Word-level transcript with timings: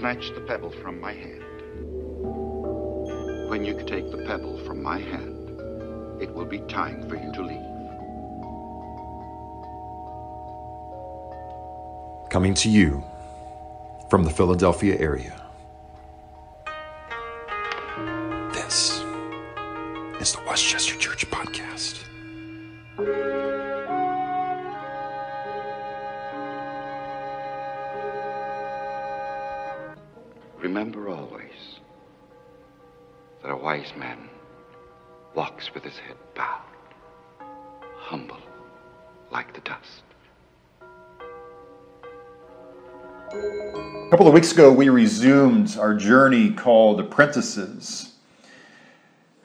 snatch 0.00 0.32
the 0.34 0.40
pebble 0.40 0.70
from 0.70 0.98
my 0.98 1.12
hand. 1.12 1.44
When 3.50 3.66
you 3.66 3.74
take 3.86 4.10
the 4.10 4.24
pebble 4.26 4.56
from 4.64 4.82
my 4.82 4.98
hand, 4.98 5.60
it 6.22 6.32
will 6.32 6.46
be 6.46 6.60
time 6.60 7.06
for 7.06 7.16
you 7.16 7.30
to 7.32 7.42
leave. 7.42 7.60
Coming 12.30 12.54
to 12.54 12.70
you 12.70 13.04
from 14.08 14.24
the 14.24 14.30
Philadelphia 14.30 14.96
area. 14.98 15.39
Of 44.30 44.34
weeks 44.34 44.52
ago, 44.52 44.70
we 44.72 44.88
resumed 44.88 45.76
our 45.76 45.92
journey 45.92 46.52
called 46.52 47.00
Apprentices, 47.00 48.12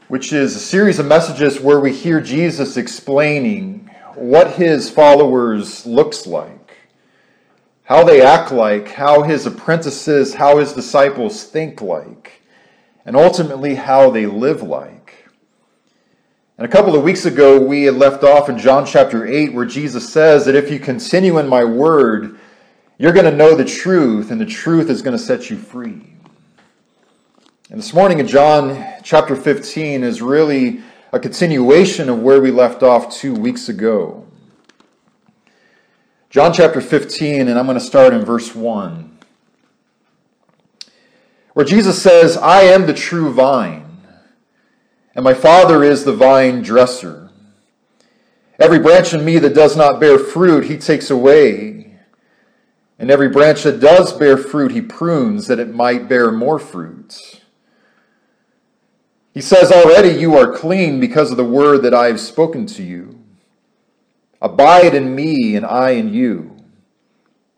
which 0.09 0.31
is 0.31 0.55
a 0.55 0.59
series 0.59 0.99
of 0.99 1.07
messages 1.07 1.59
where 1.59 1.79
we 1.79 1.91
hear 1.91 2.21
Jesus 2.21 2.77
explaining 2.77 3.89
what 4.13 4.53
his 4.53 4.87
followers 4.91 5.87
looks 5.87 6.27
like, 6.27 6.77
how 7.85 8.03
they 8.03 8.21
act 8.21 8.51
like, 8.51 8.89
how 8.89 9.23
his 9.23 9.47
apprentices, 9.47 10.35
how 10.35 10.59
his 10.59 10.73
disciples 10.73 11.45
think 11.45 11.81
like, 11.81 12.43
and 13.07 13.15
ultimately 13.15 13.73
how 13.73 14.11
they 14.11 14.27
live 14.27 14.61
like. 14.61 15.25
And 16.59 16.65
a 16.67 16.69
couple 16.69 16.95
of 16.95 17.01
weeks 17.01 17.25
ago, 17.25 17.59
we 17.59 17.85
had 17.85 17.95
left 17.95 18.23
off 18.23 18.49
in 18.49 18.59
John 18.59 18.85
chapter 18.85 19.25
8, 19.25 19.51
where 19.55 19.65
Jesus 19.65 20.13
says 20.13 20.45
that 20.45 20.53
if 20.53 20.69
you 20.69 20.79
continue 20.79 21.39
in 21.39 21.47
my 21.47 21.63
word, 21.63 22.37
you're 22.97 23.11
going 23.11 23.25
to 23.25 23.35
know 23.35 23.55
the 23.55 23.65
truth, 23.65 24.31
and 24.31 24.39
the 24.39 24.45
truth 24.45 24.89
is 24.89 25.01
going 25.01 25.17
to 25.17 25.23
set 25.23 25.49
you 25.49 25.57
free. 25.57 26.13
And 27.69 27.79
this 27.79 27.93
morning 27.93 28.19
in 28.19 28.27
John 28.27 28.85
chapter 29.03 29.35
15 29.35 30.03
is 30.03 30.21
really 30.21 30.81
a 31.11 31.19
continuation 31.19 32.09
of 32.09 32.19
where 32.19 32.39
we 32.41 32.51
left 32.51 32.83
off 32.83 33.13
two 33.13 33.33
weeks 33.33 33.67
ago. 33.67 34.25
John 36.29 36.53
chapter 36.53 36.79
15, 36.79 37.47
and 37.47 37.57
I'm 37.57 37.65
going 37.65 37.77
to 37.77 37.83
start 37.83 38.13
in 38.13 38.23
verse 38.23 38.53
1, 38.53 39.17
where 41.53 41.65
Jesus 41.65 42.01
says, 42.01 42.37
I 42.37 42.61
am 42.61 42.85
the 42.85 42.93
true 42.93 43.33
vine, 43.33 43.97
and 45.15 45.23
my 45.23 45.33
Father 45.33 45.83
is 45.83 46.03
the 46.03 46.13
vine 46.13 46.61
dresser. 46.61 47.29
Every 48.59 48.79
branch 48.79 49.13
in 49.13 49.25
me 49.25 49.39
that 49.39 49.53
does 49.53 49.75
not 49.75 49.99
bear 49.99 50.17
fruit, 50.17 50.65
he 50.65 50.77
takes 50.77 51.09
away. 51.09 51.84
And 52.97 53.11
every 53.11 53.29
branch 53.29 53.63
that 53.63 53.79
does 53.79 54.13
bear 54.13 54.37
fruit, 54.37 54.71
he 54.71 54.81
prunes 54.81 55.47
that 55.47 55.59
it 55.59 55.73
might 55.73 56.07
bear 56.07 56.31
more 56.31 56.59
fruit. 56.59 57.41
He 59.33 59.41
says, 59.41 59.71
Already 59.71 60.17
you 60.17 60.35
are 60.35 60.55
clean 60.55 60.99
because 60.99 61.29
of 61.29 61.37
the 61.37 61.43
word 61.43 61.83
that 61.83 61.93
I 61.93 62.05
have 62.07 62.21
spoken 62.21 62.65
to 62.67 62.83
you. 62.83 63.19
Abide 64.41 64.95
in 64.95 65.13
me, 65.13 65.55
and 65.55 65.65
I 65.65 65.91
in 65.91 66.13
you. 66.13 66.55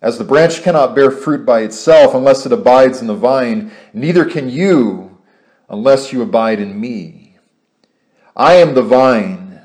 As 0.01 0.17
the 0.17 0.23
branch 0.23 0.61
cannot 0.61 0.95
bear 0.95 1.11
fruit 1.11 1.45
by 1.45 1.61
itself 1.61 2.13
unless 2.13 2.45
it 2.45 2.51
abides 2.51 3.01
in 3.01 3.07
the 3.07 3.15
vine, 3.15 3.71
neither 3.93 4.25
can 4.25 4.49
you 4.49 5.17
unless 5.69 6.13
you 6.13 6.21
abide 6.21 6.59
in 6.59 6.79
me. 6.79 7.37
I 8.35 8.55
am 8.55 8.73
the 8.73 8.83
vine, 8.83 9.61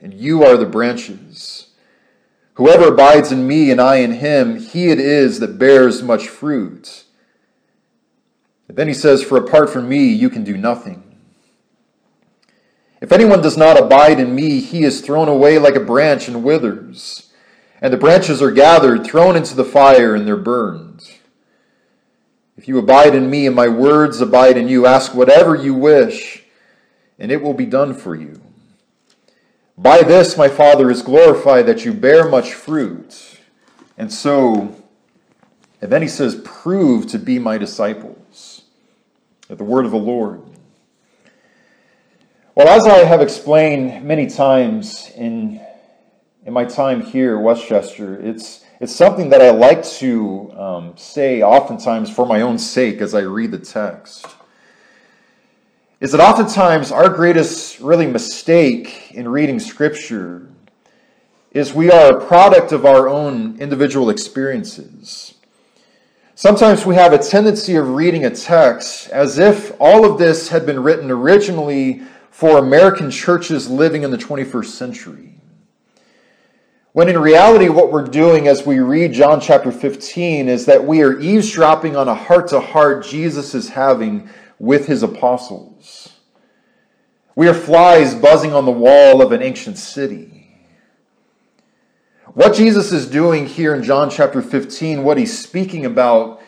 and 0.00 0.12
you 0.12 0.44
are 0.44 0.56
the 0.56 0.66
branches. 0.66 1.67
Whoever 2.58 2.88
abides 2.88 3.30
in 3.30 3.46
me 3.46 3.70
and 3.70 3.80
I 3.80 3.98
in 3.98 4.14
him, 4.14 4.58
he 4.58 4.88
it 4.88 4.98
is 4.98 5.38
that 5.38 5.60
bears 5.60 6.02
much 6.02 6.26
fruit. 6.26 7.04
But 8.66 8.74
then 8.74 8.88
he 8.88 8.94
says, 8.94 9.22
For 9.22 9.38
apart 9.38 9.70
from 9.70 9.88
me, 9.88 10.08
you 10.08 10.28
can 10.28 10.42
do 10.42 10.56
nothing. 10.56 11.04
If 13.00 13.12
anyone 13.12 13.42
does 13.42 13.56
not 13.56 13.78
abide 13.78 14.18
in 14.18 14.34
me, 14.34 14.58
he 14.58 14.82
is 14.82 15.00
thrown 15.00 15.28
away 15.28 15.60
like 15.60 15.76
a 15.76 15.80
branch 15.80 16.26
and 16.26 16.42
withers. 16.42 17.30
And 17.80 17.92
the 17.92 17.96
branches 17.96 18.42
are 18.42 18.50
gathered, 18.50 19.04
thrown 19.04 19.36
into 19.36 19.54
the 19.54 19.64
fire, 19.64 20.16
and 20.16 20.26
they're 20.26 20.36
burned. 20.36 21.08
If 22.56 22.66
you 22.66 22.76
abide 22.78 23.14
in 23.14 23.30
me 23.30 23.46
and 23.46 23.54
my 23.54 23.68
words 23.68 24.20
abide 24.20 24.56
in 24.56 24.66
you, 24.66 24.84
ask 24.84 25.14
whatever 25.14 25.54
you 25.54 25.74
wish, 25.74 26.42
and 27.20 27.30
it 27.30 27.40
will 27.40 27.54
be 27.54 27.66
done 27.66 27.94
for 27.94 28.16
you. 28.16 28.47
By 29.78 30.02
this 30.02 30.36
my 30.36 30.48
Father 30.48 30.90
is 30.90 31.02
glorified 31.02 31.66
that 31.66 31.84
you 31.84 31.94
bear 31.94 32.28
much 32.28 32.52
fruit. 32.52 33.38
And 33.96 34.12
so, 34.12 34.74
and 35.80 35.92
then 35.92 36.02
he 36.02 36.08
says, 36.08 36.34
prove 36.44 37.06
to 37.08 37.18
be 37.18 37.38
my 37.38 37.58
disciples. 37.58 38.62
At 39.48 39.56
the 39.56 39.64
word 39.64 39.84
of 39.84 39.92
the 39.92 39.96
Lord. 39.96 40.42
Well, 42.56 42.68
as 42.68 42.88
I 42.88 43.04
have 43.04 43.20
explained 43.20 44.04
many 44.04 44.26
times 44.26 45.12
in, 45.14 45.60
in 46.44 46.52
my 46.52 46.64
time 46.64 47.00
here 47.00 47.38
Westchester, 47.38 48.20
it's, 48.20 48.64
it's 48.80 48.94
something 48.94 49.28
that 49.28 49.40
I 49.40 49.50
like 49.50 49.84
to 49.84 50.52
um, 50.54 50.96
say 50.96 51.40
oftentimes 51.40 52.10
for 52.10 52.26
my 52.26 52.40
own 52.40 52.58
sake 52.58 53.00
as 53.00 53.14
I 53.14 53.20
read 53.20 53.52
the 53.52 53.58
text 53.58 54.26
is 56.00 56.12
that 56.12 56.20
oftentimes 56.20 56.92
our 56.92 57.08
greatest 57.08 57.80
really 57.80 58.06
mistake 58.06 59.10
in 59.12 59.28
reading 59.28 59.58
scripture 59.58 60.48
is 61.50 61.74
we 61.74 61.90
are 61.90 62.16
a 62.16 62.26
product 62.26 62.70
of 62.70 62.84
our 62.84 63.08
own 63.08 63.58
individual 63.58 64.10
experiences. 64.10 65.34
Sometimes 66.36 66.86
we 66.86 66.94
have 66.94 67.12
a 67.12 67.18
tendency 67.18 67.74
of 67.74 67.88
reading 67.88 68.24
a 68.24 68.30
text 68.30 69.08
as 69.08 69.38
if 69.38 69.72
all 69.80 70.04
of 70.04 70.18
this 70.18 70.50
had 70.50 70.64
been 70.64 70.80
written 70.80 71.10
originally 71.10 72.02
for 72.30 72.58
American 72.58 73.10
churches 73.10 73.68
living 73.68 74.04
in 74.04 74.12
the 74.12 74.18
21st 74.18 74.66
century. 74.66 75.34
When 76.92 77.08
in 77.08 77.18
reality, 77.18 77.68
what 77.68 77.90
we're 77.90 78.04
doing 78.04 78.46
as 78.46 78.64
we 78.64 78.78
read 78.78 79.12
John 79.12 79.40
chapter 79.40 79.72
15 79.72 80.48
is 80.48 80.66
that 80.66 80.84
we 80.84 81.02
are 81.02 81.18
eavesdropping 81.18 81.96
on 81.96 82.06
a 82.06 82.14
heart 82.14 82.48
to 82.48 82.60
heart 82.60 83.04
Jesus 83.04 83.54
is 83.54 83.70
having 83.70 84.28
with 84.58 84.86
his 84.86 85.02
apostles. 85.02 86.12
We 87.34 87.48
are 87.48 87.54
flies 87.54 88.14
buzzing 88.14 88.52
on 88.52 88.64
the 88.64 88.72
wall 88.72 89.22
of 89.22 89.32
an 89.32 89.42
ancient 89.42 89.78
city. 89.78 90.38
What 92.34 92.54
Jesus 92.54 92.92
is 92.92 93.06
doing 93.06 93.46
here 93.46 93.74
in 93.74 93.82
John 93.82 94.10
chapter 94.10 94.42
15, 94.42 95.02
what 95.02 95.18
he's 95.18 95.38
speaking 95.38 95.86
about, 95.86 96.42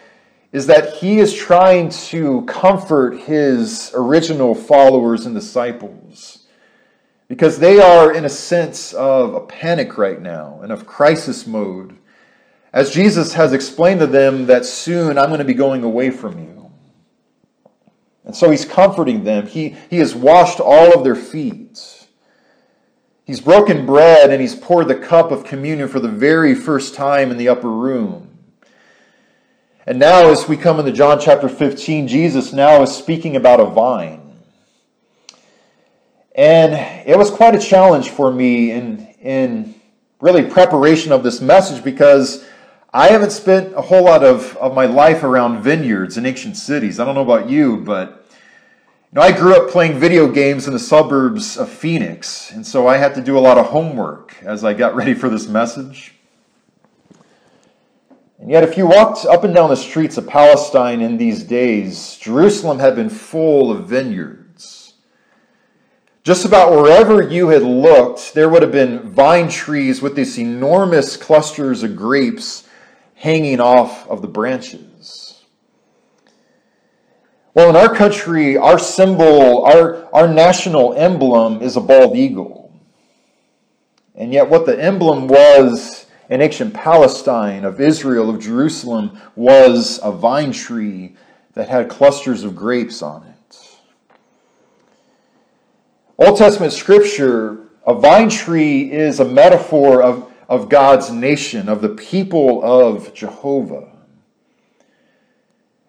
is 0.52 0.66
that 0.66 0.94
he 0.94 1.18
is 1.18 1.32
trying 1.32 1.90
to 1.90 2.42
comfort 2.42 3.20
his 3.20 3.92
original 3.94 4.54
followers 4.54 5.26
and 5.26 5.34
disciples 5.34 6.46
because 7.28 7.60
they 7.60 7.78
are 7.78 8.12
in 8.12 8.24
a 8.24 8.28
sense 8.28 8.92
of 8.92 9.34
a 9.34 9.40
panic 9.40 9.96
right 9.96 10.20
now 10.20 10.58
and 10.62 10.72
of 10.72 10.86
crisis 10.86 11.46
mode 11.46 11.96
as 12.72 12.90
Jesus 12.90 13.34
has 13.34 13.52
explained 13.52 14.00
to 14.00 14.06
them 14.06 14.46
that 14.46 14.64
soon 14.64 15.18
I'm 15.18 15.28
going 15.28 15.38
to 15.38 15.44
be 15.44 15.54
going 15.54 15.84
away 15.84 16.10
from 16.10 16.38
you. 16.38 16.59
And 18.24 18.36
so 18.36 18.50
he's 18.50 18.64
comforting 18.64 19.24
them. 19.24 19.46
He, 19.46 19.76
he 19.88 19.98
has 19.98 20.14
washed 20.14 20.60
all 20.60 20.92
of 20.92 21.04
their 21.04 21.16
feet. 21.16 22.06
He's 23.24 23.40
broken 23.40 23.86
bread 23.86 24.30
and 24.30 24.40
he's 24.40 24.54
poured 24.54 24.88
the 24.88 24.96
cup 24.96 25.30
of 25.30 25.44
communion 25.44 25.88
for 25.88 26.00
the 26.00 26.08
very 26.08 26.54
first 26.54 26.94
time 26.94 27.30
in 27.30 27.38
the 27.38 27.48
upper 27.48 27.70
room. 27.70 28.26
And 29.86 29.98
now, 29.98 30.30
as 30.30 30.48
we 30.48 30.56
come 30.56 30.78
into 30.78 30.92
John 30.92 31.18
chapter 31.18 31.48
15, 31.48 32.06
Jesus 32.06 32.52
now 32.52 32.82
is 32.82 32.94
speaking 32.94 33.36
about 33.36 33.60
a 33.60 33.64
vine. 33.64 34.20
And 36.34 36.74
it 37.08 37.16
was 37.16 37.30
quite 37.30 37.54
a 37.54 37.58
challenge 37.58 38.10
for 38.10 38.30
me 38.30 38.70
in, 38.72 39.06
in 39.20 39.74
really 40.20 40.48
preparation 40.48 41.12
of 41.12 41.22
this 41.22 41.40
message 41.40 41.82
because 41.82 42.44
I 42.92 43.08
haven't 43.08 43.30
spent 43.30 43.72
a 43.74 43.82
whole 43.82 44.04
lot 44.04 44.24
of, 44.24 44.56
of 44.56 44.74
my 44.74 44.86
life 44.86 45.22
around 45.22 45.62
vineyards 45.62 46.16
in 46.16 46.26
ancient 46.26 46.56
cities. 46.56 46.98
I 46.98 47.04
don't 47.04 47.14
know 47.14 47.20
about 47.20 47.48
you, 47.48 47.76
but 47.76 48.26
you 48.32 49.16
know, 49.16 49.22
I 49.22 49.30
grew 49.30 49.54
up 49.54 49.70
playing 49.70 50.00
video 50.00 50.26
games 50.26 50.66
in 50.66 50.72
the 50.72 50.80
suburbs 50.80 51.56
of 51.56 51.68
Phoenix, 51.68 52.50
and 52.50 52.66
so 52.66 52.88
I 52.88 52.96
had 52.96 53.14
to 53.14 53.20
do 53.20 53.38
a 53.38 53.40
lot 53.40 53.58
of 53.58 53.66
homework 53.66 54.34
as 54.42 54.64
I 54.64 54.74
got 54.74 54.94
ready 54.96 55.14
for 55.14 55.28
this 55.28 55.46
message. 55.46 56.14
And 58.40 58.50
yet, 58.50 58.64
if 58.64 58.76
you 58.76 58.86
walked 58.86 59.24
up 59.24 59.44
and 59.44 59.54
down 59.54 59.70
the 59.70 59.76
streets 59.76 60.16
of 60.16 60.26
Palestine 60.26 61.00
in 61.00 61.16
these 61.16 61.44
days, 61.44 62.16
Jerusalem 62.16 62.80
had 62.80 62.96
been 62.96 63.10
full 63.10 63.70
of 63.70 63.86
vineyards. 63.86 64.94
Just 66.24 66.44
about 66.44 66.72
wherever 66.72 67.22
you 67.22 67.48
had 67.48 67.62
looked, 67.62 68.34
there 68.34 68.48
would 68.48 68.62
have 68.62 68.72
been 68.72 69.10
vine 69.10 69.48
trees 69.48 70.02
with 70.02 70.16
these 70.16 70.38
enormous 70.38 71.16
clusters 71.16 71.84
of 71.84 71.94
grapes 71.94 72.66
hanging 73.20 73.60
off 73.60 74.08
of 74.08 74.22
the 74.22 74.28
branches. 74.28 75.44
Well, 77.52 77.68
in 77.68 77.76
our 77.76 77.94
country, 77.94 78.56
our 78.56 78.78
symbol, 78.78 79.62
our, 79.66 80.08
our 80.14 80.26
national 80.26 80.94
emblem 80.94 81.60
is 81.60 81.76
a 81.76 81.82
bald 81.82 82.16
eagle. 82.16 82.72
And 84.14 84.32
yet, 84.32 84.48
what 84.48 84.64
the 84.64 84.82
emblem 84.82 85.28
was 85.28 86.06
in 86.30 86.40
ancient 86.40 86.72
Palestine, 86.72 87.66
of 87.66 87.78
Israel, 87.78 88.30
of 88.30 88.40
Jerusalem, 88.40 89.20
was 89.36 90.00
a 90.02 90.12
vine 90.12 90.52
tree 90.52 91.14
that 91.52 91.68
had 91.68 91.90
clusters 91.90 92.42
of 92.42 92.56
grapes 92.56 93.02
on 93.02 93.26
it. 93.26 93.58
Old 96.16 96.38
Testament 96.38 96.72
scripture, 96.72 97.66
a 97.86 97.92
vine 97.92 98.30
tree 98.30 98.90
is 98.90 99.20
a 99.20 99.26
metaphor 99.26 100.02
of, 100.02 100.29
of 100.50 100.68
God's 100.68 101.10
nation, 101.10 101.68
of 101.68 101.80
the 101.80 101.90
people 101.90 102.60
of 102.64 103.14
Jehovah. 103.14 103.88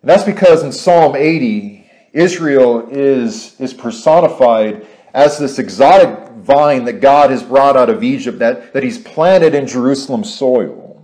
And 0.01 0.09
that's 0.09 0.23
because 0.23 0.61
in 0.61 0.71
Psalm 0.71 1.15
80, 1.15 1.89
Israel 2.13 2.87
is, 2.89 3.59
is 3.59 3.73
personified 3.73 4.85
as 5.15 5.39
this 5.39 5.57
exotic 5.57 6.29
vine 6.35 6.85
that 6.85 7.01
God 7.01 7.31
has 7.31 7.41
brought 7.41 7.75
out 7.75 7.89
of 7.89 8.03
Egypt, 8.03 8.37
that, 8.37 8.73
that 8.73 8.83
He's 8.83 8.99
planted 8.99 9.55
in 9.55 9.65
Jerusalem's 9.65 10.31
soil. 10.31 11.03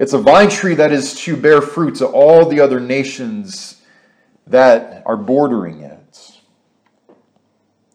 It's 0.00 0.12
a 0.12 0.18
vine 0.18 0.50
tree 0.50 0.74
that 0.74 0.90
is 0.90 1.14
to 1.20 1.36
bear 1.36 1.62
fruit 1.62 1.94
to 1.96 2.06
all 2.06 2.48
the 2.48 2.58
other 2.58 2.80
nations 2.80 3.80
that 4.48 5.04
are 5.06 5.16
bordering 5.16 5.82
it. 5.82 5.98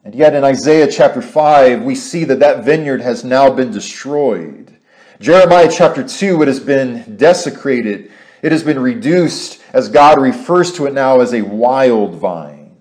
And 0.09 0.17
yet 0.17 0.33
in 0.33 0.43
Isaiah 0.43 0.91
chapter 0.91 1.21
5, 1.21 1.83
we 1.83 1.93
see 1.93 2.23
that 2.23 2.39
that 2.39 2.65
vineyard 2.65 2.99
has 2.99 3.23
now 3.23 3.51
been 3.51 3.69
destroyed. 3.69 4.75
Jeremiah 5.19 5.69
chapter 5.71 6.01
2, 6.03 6.41
it 6.41 6.47
has 6.47 6.59
been 6.59 7.15
desecrated. 7.15 8.11
It 8.41 8.51
has 8.51 8.63
been 8.63 8.79
reduced, 8.79 9.61
as 9.71 9.87
God 9.87 10.19
refers 10.19 10.73
to 10.73 10.87
it 10.87 10.93
now, 10.93 11.19
as 11.19 11.35
a 11.35 11.43
wild 11.43 12.15
vine 12.15 12.75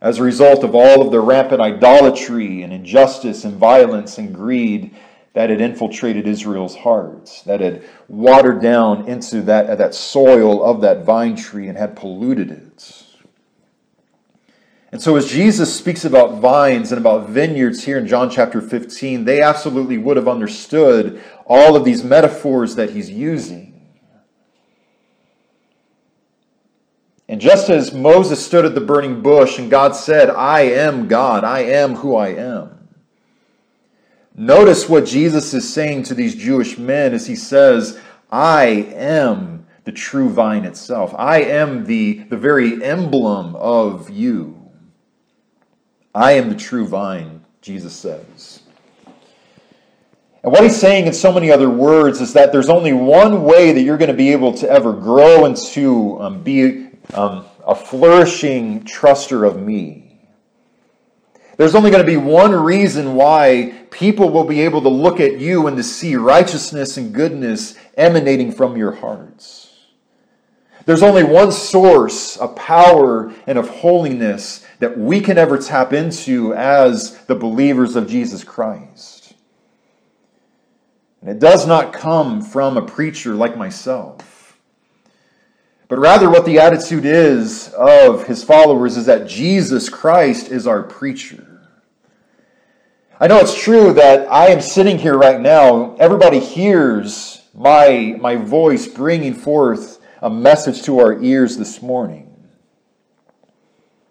as 0.00 0.18
a 0.18 0.22
result 0.22 0.62
of 0.62 0.76
all 0.76 1.02
of 1.02 1.10
the 1.10 1.18
rampant 1.18 1.60
idolatry 1.60 2.62
and 2.62 2.72
injustice 2.72 3.44
and 3.44 3.56
violence 3.56 4.16
and 4.16 4.32
greed 4.32 4.94
that 5.32 5.50
had 5.50 5.60
infiltrated 5.60 6.26
Israel's 6.28 6.76
hearts, 6.76 7.42
that 7.42 7.60
had 7.60 7.82
watered 8.06 8.62
down 8.62 9.08
into 9.08 9.42
that, 9.42 9.76
that 9.76 9.94
soil 9.94 10.62
of 10.62 10.82
that 10.82 11.04
vine 11.04 11.34
tree 11.34 11.66
and 11.66 11.76
had 11.76 11.96
polluted 11.96 12.52
it. 12.52 12.99
And 14.92 15.00
so, 15.00 15.14
as 15.16 15.30
Jesus 15.30 15.74
speaks 15.74 16.04
about 16.04 16.40
vines 16.40 16.90
and 16.90 17.00
about 17.00 17.28
vineyards 17.28 17.84
here 17.84 17.96
in 17.96 18.08
John 18.08 18.28
chapter 18.28 18.60
15, 18.60 19.24
they 19.24 19.40
absolutely 19.40 19.98
would 19.98 20.16
have 20.16 20.26
understood 20.26 21.22
all 21.46 21.76
of 21.76 21.84
these 21.84 22.02
metaphors 22.02 22.74
that 22.74 22.90
he's 22.90 23.08
using. 23.08 23.70
And 27.28 27.40
just 27.40 27.70
as 27.70 27.94
Moses 27.94 28.44
stood 28.44 28.64
at 28.64 28.74
the 28.74 28.80
burning 28.80 29.22
bush 29.22 29.60
and 29.60 29.70
God 29.70 29.94
said, 29.94 30.30
I 30.30 30.62
am 30.62 31.06
God, 31.06 31.44
I 31.44 31.60
am 31.60 31.94
who 31.94 32.16
I 32.16 32.30
am. 32.30 32.88
Notice 34.34 34.88
what 34.88 35.06
Jesus 35.06 35.54
is 35.54 35.72
saying 35.72 36.02
to 36.04 36.14
these 36.14 36.34
Jewish 36.34 36.76
men 36.76 37.14
as 37.14 37.28
he 37.28 37.36
says, 37.36 38.00
I 38.32 38.64
am 38.94 39.66
the 39.84 39.92
true 39.92 40.28
vine 40.28 40.64
itself. 40.64 41.14
I 41.16 41.42
am 41.42 41.84
the, 41.84 42.24
the 42.30 42.36
very 42.36 42.82
emblem 42.82 43.54
of 43.54 44.10
you. 44.10 44.59
I 46.14 46.32
am 46.32 46.48
the 46.48 46.56
true 46.56 46.86
vine, 46.86 47.44
Jesus 47.62 47.94
says. 47.94 48.60
And 50.42 50.52
what 50.52 50.62
he's 50.62 50.80
saying 50.80 51.06
in 51.06 51.12
so 51.12 51.32
many 51.32 51.50
other 51.50 51.68
words 51.68 52.20
is 52.20 52.32
that 52.32 52.50
there's 52.50 52.70
only 52.70 52.92
one 52.92 53.42
way 53.42 53.72
that 53.72 53.82
you're 53.82 53.98
going 53.98 54.10
to 54.10 54.16
be 54.16 54.32
able 54.32 54.54
to 54.54 54.68
ever 54.68 54.92
grow 54.92 55.44
into 55.44 55.70
to 55.72 56.20
um, 56.20 56.42
be 56.42 56.88
um, 57.12 57.44
a 57.66 57.74
flourishing 57.74 58.84
truster 58.84 59.46
of 59.46 59.60
me. 59.60 60.18
There's 61.58 61.74
only 61.74 61.90
going 61.90 62.02
to 62.02 62.10
be 62.10 62.16
one 62.16 62.52
reason 62.52 63.14
why 63.14 63.84
people 63.90 64.30
will 64.30 64.44
be 64.44 64.62
able 64.62 64.80
to 64.80 64.88
look 64.88 65.20
at 65.20 65.38
you 65.38 65.66
and 65.66 65.76
to 65.76 65.82
see 65.82 66.16
righteousness 66.16 66.96
and 66.96 67.12
goodness 67.12 67.74
emanating 67.98 68.50
from 68.50 68.78
your 68.78 68.92
hearts. 68.92 69.70
There's 70.86 71.02
only 71.02 71.22
one 71.22 71.52
source 71.52 72.38
of 72.38 72.56
power 72.56 73.32
and 73.46 73.58
of 73.58 73.68
holiness 73.68 74.64
that 74.80 74.98
we 74.98 75.20
can 75.20 75.38
ever 75.38 75.56
tap 75.56 75.92
into 75.92 76.52
as 76.54 77.16
the 77.24 77.34
believers 77.34 77.96
of 77.96 78.08
Jesus 78.08 78.44
Christ. 78.44 79.34
And 81.20 81.30
it 81.30 81.38
does 81.38 81.66
not 81.66 81.92
come 81.92 82.42
from 82.42 82.76
a 82.76 82.82
preacher 82.84 83.34
like 83.34 83.56
myself 83.56 84.30
but 85.90 85.98
rather 85.98 86.30
what 86.30 86.44
the 86.44 86.60
attitude 86.60 87.04
is 87.04 87.74
of 87.76 88.24
his 88.28 88.44
followers 88.44 88.96
is 88.96 89.06
that 89.06 89.26
Jesus 89.26 89.88
Christ 89.88 90.48
is 90.48 90.68
our 90.68 90.84
preacher. 90.84 91.68
I 93.18 93.26
know 93.26 93.40
it's 93.40 93.60
true 93.60 93.92
that 93.94 94.30
I 94.30 94.46
am 94.46 94.60
sitting 94.60 95.00
here 95.00 95.18
right 95.18 95.40
now, 95.40 95.96
everybody 95.96 96.38
hears 96.38 97.42
my, 97.52 98.16
my 98.20 98.36
voice 98.36 98.86
bringing 98.86 99.34
forth 99.34 100.00
a 100.22 100.30
message 100.30 100.82
to 100.84 101.00
our 101.00 101.20
ears 101.20 101.56
this 101.56 101.82
morning. 101.82 102.29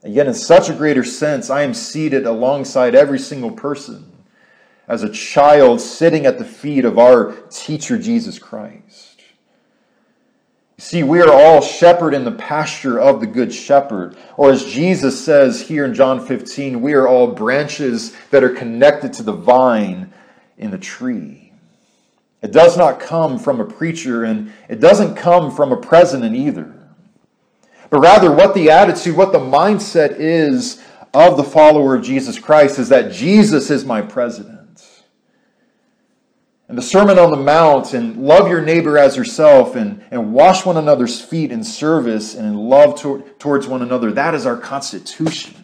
And 0.04 0.13
yet, 0.13 0.28
in 0.28 0.34
such 0.34 0.69
a 0.69 0.74
greater 0.74 1.04
sense, 1.04 1.50
I 1.50 1.63
am 1.63 1.74
seated 1.74 2.25
alongside 2.25 2.96
every 2.96 3.19
single 3.19 3.51
person 3.51 4.10
as 4.88 5.04
a 5.04 5.12
child 5.12 5.81
sitting 5.81 6.25
at 6.25 6.40
the 6.40 6.46
feet 6.46 6.86
of 6.86 6.98
our 6.98 7.34
teacher, 7.50 7.98
Jesus 7.98 8.40
Christ. 8.40 9.22
You 10.78 10.84
see, 10.84 11.04
we 11.04 11.22
are 11.22 11.31
all 11.31 11.62
shepherd 11.62 12.13
in 12.13 12.24
the 12.24 12.31
pasture 12.31 12.98
of 13.00 13.19
the 13.19 13.28
good 13.28 13.54
shepherd. 13.54 14.16
Or 14.38 14.50
as 14.50 14.63
Jesus 14.63 15.24
says 15.24 15.62
here 15.62 15.84
in 15.84 15.94
John 15.94 16.25
15, 16.25 16.81
we 16.81 16.94
are 16.94 17.06
all 17.06 17.28
branches 17.28 18.16
that 18.31 18.46
are 18.46 18.50
connected 18.50 19.12
to 19.13 19.24
the 19.24 19.34
vine 19.34 20.13
in 20.57 20.72
the 20.72 20.78
tree. 20.78 21.51
It 22.42 22.54
does 22.54 22.78
not 22.78 23.01
come 23.01 23.38
from 23.38 23.60
a 23.60 23.66
preacher 23.66 24.24
and 24.24 24.54
it 24.69 24.80
doesn't 24.80 25.16
come 25.16 25.51
from 25.51 25.74
a 25.74 25.78
president 25.78 26.36
either. 26.36 26.79
But 27.89 28.01
rather, 28.01 28.31
what 28.31 28.53
the 28.53 28.69
attitude, 28.69 29.15
what 29.15 29.31
the 29.31 29.39
mindset 29.39 30.15
is 30.19 30.81
of 31.13 31.38
the 31.38 31.44
follower 31.44 31.95
of 31.95 32.03
Jesus 32.03 32.38
Christ 32.38 32.77
is 32.77 32.89
that 32.89 33.12
Jesus 33.12 33.71
is 33.71 33.83
my 33.83 34.01
president. 34.01 34.59
And 36.67 36.77
the 36.77 36.84
Sermon 36.84 37.17
on 37.17 37.31
the 37.31 37.38
Mount 37.38 37.96
and 37.96 38.17
love 38.17 38.48
your 38.48 38.62
neighbor 38.62 39.00
as 39.00 39.17
yourself 39.17 39.75
and, 39.75 40.03
and 40.12 40.34
wash 40.34 40.67
one 40.67 40.77
another's 40.77 41.19
feet 41.19 41.51
in 41.51 41.63
service 41.63 42.36
and 42.36 42.46
in 42.46 42.55
love 42.55 43.00
to, 43.01 43.24
towards 43.39 43.65
one 43.65 43.81
another, 43.81 44.12
that 44.12 44.36
is 44.36 44.46
our 44.46 44.55
constitution. 44.55 45.55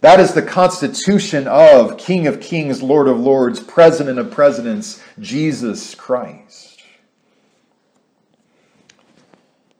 That 0.00 0.18
is 0.18 0.34
the 0.34 0.42
constitution 0.42 1.46
of 1.46 1.96
King 1.96 2.26
of 2.26 2.40
Kings, 2.40 2.82
Lord 2.82 3.06
of 3.06 3.20
Lords, 3.20 3.60
President 3.60 4.18
of 4.18 4.32
Presidents, 4.32 5.00
Jesus 5.20 5.94
Christ. 5.94 6.71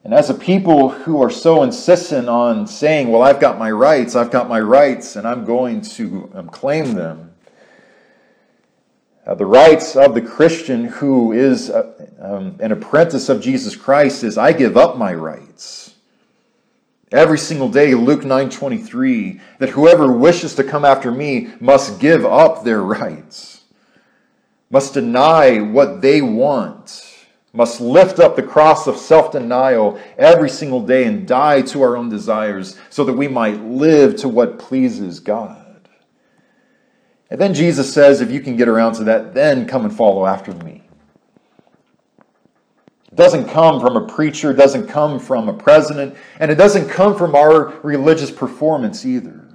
And 0.05 0.13
as 0.13 0.31
a 0.31 0.35
people 0.35 0.89
who 0.89 1.23
are 1.23 1.31
so 1.31 1.63
insistent 1.63 2.29
on 2.29 2.67
saying, 2.67 3.09
well, 3.09 3.23
I've 3.23 3.39
got 3.41 3.59
my 3.59 3.71
rights, 3.71 4.17
I've 4.17 4.33
got 4.33 4.49
my 4.49 4.59
rights, 4.59 5.15
and 5.15 5.29
I'm 5.29 5.45
going 5.45 5.81
to 5.83 6.31
um, 6.35 6.49
claim 6.49 6.95
them, 6.95 7.33
uh, 9.25 9.37
the 9.37 9.47
rights 9.47 9.95
of 9.95 10.15
the 10.15 10.21
Christian 10.21 10.87
who 10.87 11.31
is 11.33 11.71
uh, 11.71 11.93
um, 12.21 12.57
an 12.59 12.73
apprentice 12.73 13.29
of 13.29 13.41
Jesus 13.41 13.77
Christ 13.77 14.25
is 14.25 14.37
I 14.37 14.53
give 14.53 14.77
up 14.77 14.99
my 14.99 15.15
rights. 15.15 15.95
Every 17.13 17.39
single 17.39 17.69
day, 17.69 17.95
Luke 17.95 18.23
9:23, 18.23 19.41
that 19.59 19.69
whoever 19.69 20.11
wishes 20.11 20.57
to 20.57 20.65
come 20.65 20.85
after 20.85 21.13
me 21.13 21.51
must 21.61 22.01
give 22.01 22.25
up 22.25 22.65
their 22.65 22.83
rights, 22.83 23.63
must 24.71 24.95
deny 24.95 25.61
what 25.61 26.01
they 26.01 26.21
want, 26.21 27.12
must 27.53 27.81
lift 27.81 28.19
up 28.19 28.35
the 28.35 28.43
cross 28.43 28.87
of 28.87 28.97
self-denial 28.97 30.01
every 30.17 30.49
single 30.49 30.85
day 30.85 31.05
and 31.05 31.29
die 31.29 31.61
to 31.61 31.83
our 31.83 31.97
own 31.97 32.09
desires 32.09 32.79
so 32.89 33.05
that 33.05 33.13
we 33.13 33.29
might 33.29 33.61
live 33.61 34.17
to 34.17 34.29
what 34.29 34.59
pleases 34.59 35.21
God. 35.21 35.89
And 37.29 37.41
then 37.41 37.53
Jesus 37.53 37.93
says, 37.93 38.21
if 38.21 38.31
you 38.31 38.41
can 38.41 38.57
get 38.57 38.69
around 38.69 38.95
to 38.95 39.05
that, 39.05 39.35
then 39.35 39.67
come 39.67 39.85
and 39.85 39.95
follow 39.95 40.27
after 40.27 40.53
me. 40.53 40.83
It 43.11 43.17
doesn't 43.17 43.49
come 43.49 43.81
from 43.81 43.97
a 43.97 44.07
preacher, 44.07 44.53
it 44.53 44.57
doesn't 44.57 44.87
come 44.87 45.19
from 45.19 45.51
a 45.51 45.53
president, 45.53 46.17
and 46.39 46.51
it 46.51 46.55
doesn't 46.55 46.89
come 46.89 47.17
from 47.17 47.35
our 47.35 47.79
religious 47.83 48.31
performance 48.31 49.05
either. 49.05 49.47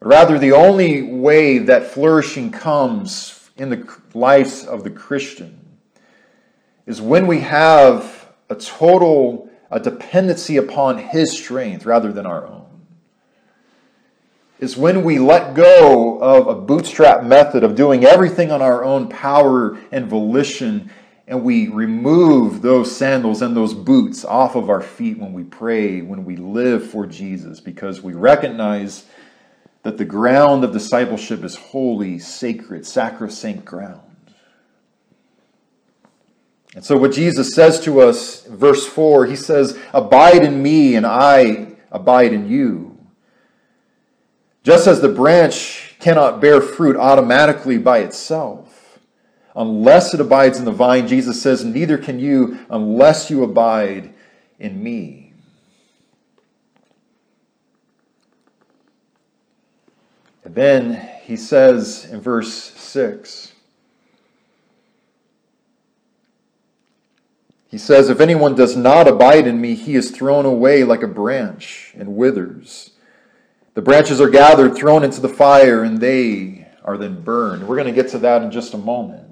Rather, 0.00 0.38
the 0.38 0.52
only 0.52 1.02
way 1.02 1.58
that 1.58 1.86
flourishing 1.86 2.50
comes 2.50 3.50
in 3.56 3.70
the 3.70 3.96
lives 4.12 4.66
of 4.66 4.84
the 4.84 4.90
Christian 4.90 5.60
is 6.90 7.00
when 7.00 7.28
we 7.28 7.38
have 7.38 8.28
a 8.48 8.54
total 8.56 9.48
a 9.70 9.78
dependency 9.78 10.56
upon 10.56 10.98
his 10.98 11.30
strength 11.30 11.86
rather 11.86 12.12
than 12.12 12.26
our 12.26 12.44
own 12.44 12.66
is 14.58 14.76
when 14.76 15.04
we 15.04 15.20
let 15.20 15.54
go 15.54 16.18
of 16.18 16.48
a 16.48 16.54
bootstrap 16.60 17.22
method 17.22 17.62
of 17.62 17.76
doing 17.76 18.04
everything 18.04 18.50
on 18.50 18.60
our 18.60 18.82
own 18.82 19.08
power 19.08 19.78
and 19.92 20.08
volition 20.08 20.90
and 21.28 21.44
we 21.44 21.68
remove 21.68 22.60
those 22.60 22.94
sandals 22.94 23.40
and 23.40 23.56
those 23.56 23.72
boots 23.72 24.24
off 24.24 24.56
of 24.56 24.68
our 24.68 24.82
feet 24.82 25.16
when 25.16 25.32
we 25.32 25.44
pray, 25.44 26.02
when 26.02 26.24
we 26.24 26.34
live 26.34 26.90
for 26.90 27.06
Jesus, 27.06 27.60
because 27.60 28.02
we 28.02 28.14
recognize 28.14 29.06
that 29.84 29.96
the 29.96 30.04
ground 30.04 30.64
of 30.64 30.72
discipleship 30.72 31.44
is 31.44 31.54
holy, 31.54 32.18
sacred, 32.18 32.84
sacrosanct 32.84 33.64
ground. 33.64 34.09
And 36.74 36.84
so, 36.84 36.96
what 36.96 37.12
Jesus 37.12 37.54
says 37.54 37.80
to 37.80 38.00
us, 38.00 38.44
verse 38.44 38.86
4, 38.86 39.26
he 39.26 39.36
says, 39.36 39.78
Abide 39.92 40.44
in 40.44 40.62
me, 40.62 40.94
and 40.94 41.04
I 41.04 41.72
abide 41.90 42.32
in 42.32 42.48
you. 42.48 42.96
Just 44.62 44.86
as 44.86 45.00
the 45.00 45.08
branch 45.08 45.96
cannot 45.98 46.40
bear 46.40 46.60
fruit 46.60 46.96
automatically 46.96 47.78
by 47.78 47.98
itself, 47.98 48.98
unless 49.56 50.14
it 50.14 50.20
abides 50.20 50.58
in 50.58 50.64
the 50.64 50.70
vine, 50.70 51.08
Jesus 51.08 51.42
says, 51.42 51.64
Neither 51.64 51.98
can 51.98 52.20
you 52.20 52.58
unless 52.70 53.30
you 53.30 53.42
abide 53.42 54.14
in 54.58 54.82
me. 54.82 55.32
And 60.44 60.54
then 60.54 61.08
he 61.22 61.36
says 61.36 62.06
in 62.10 62.20
verse 62.20 62.52
6, 62.52 63.49
He 67.70 67.78
says, 67.78 68.10
If 68.10 68.20
anyone 68.20 68.56
does 68.56 68.76
not 68.76 69.06
abide 69.06 69.46
in 69.46 69.60
me, 69.60 69.76
he 69.76 69.94
is 69.94 70.10
thrown 70.10 70.44
away 70.44 70.82
like 70.82 71.04
a 71.04 71.08
branch 71.08 71.94
and 71.96 72.16
withers. 72.16 72.90
The 73.74 73.82
branches 73.82 74.20
are 74.20 74.28
gathered, 74.28 74.74
thrown 74.74 75.04
into 75.04 75.20
the 75.20 75.28
fire, 75.28 75.84
and 75.84 76.00
they 76.00 76.66
are 76.84 76.98
then 76.98 77.22
burned. 77.22 77.68
We're 77.68 77.76
going 77.76 77.86
to 77.86 78.02
get 78.02 78.10
to 78.10 78.18
that 78.18 78.42
in 78.42 78.50
just 78.50 78.74
a 78.74 78.78
moment. 78.78 79.28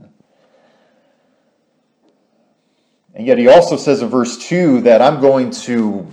And 3.12 3.26
yet, 3.26 3.38
he 3.38 3.48
also 3.48 3.76
says 3.76 4.00
in 4.02 4.08
verse 4.08 4.38
2 4.38 4.82
that 4.82 5.02
I'm 5.02 5.20
going 5.20 5.50
to 5.50 6.06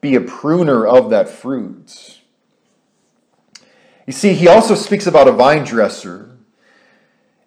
be 0.00 0.16
a 0.16 0.20
pruner 0.20 0.84
of 0.84 1.10
that 1.10 1.28
fruit. 1.28 2.18
You 4.08 4.12
see, 4.12 4.34
he 4.34 4.48
also 4.48 4.74
speaks 4.74 5.06
about 5.06 5.28
a 5.28 5.32
vine 5.32 5.62
dresser, 5.62 6.36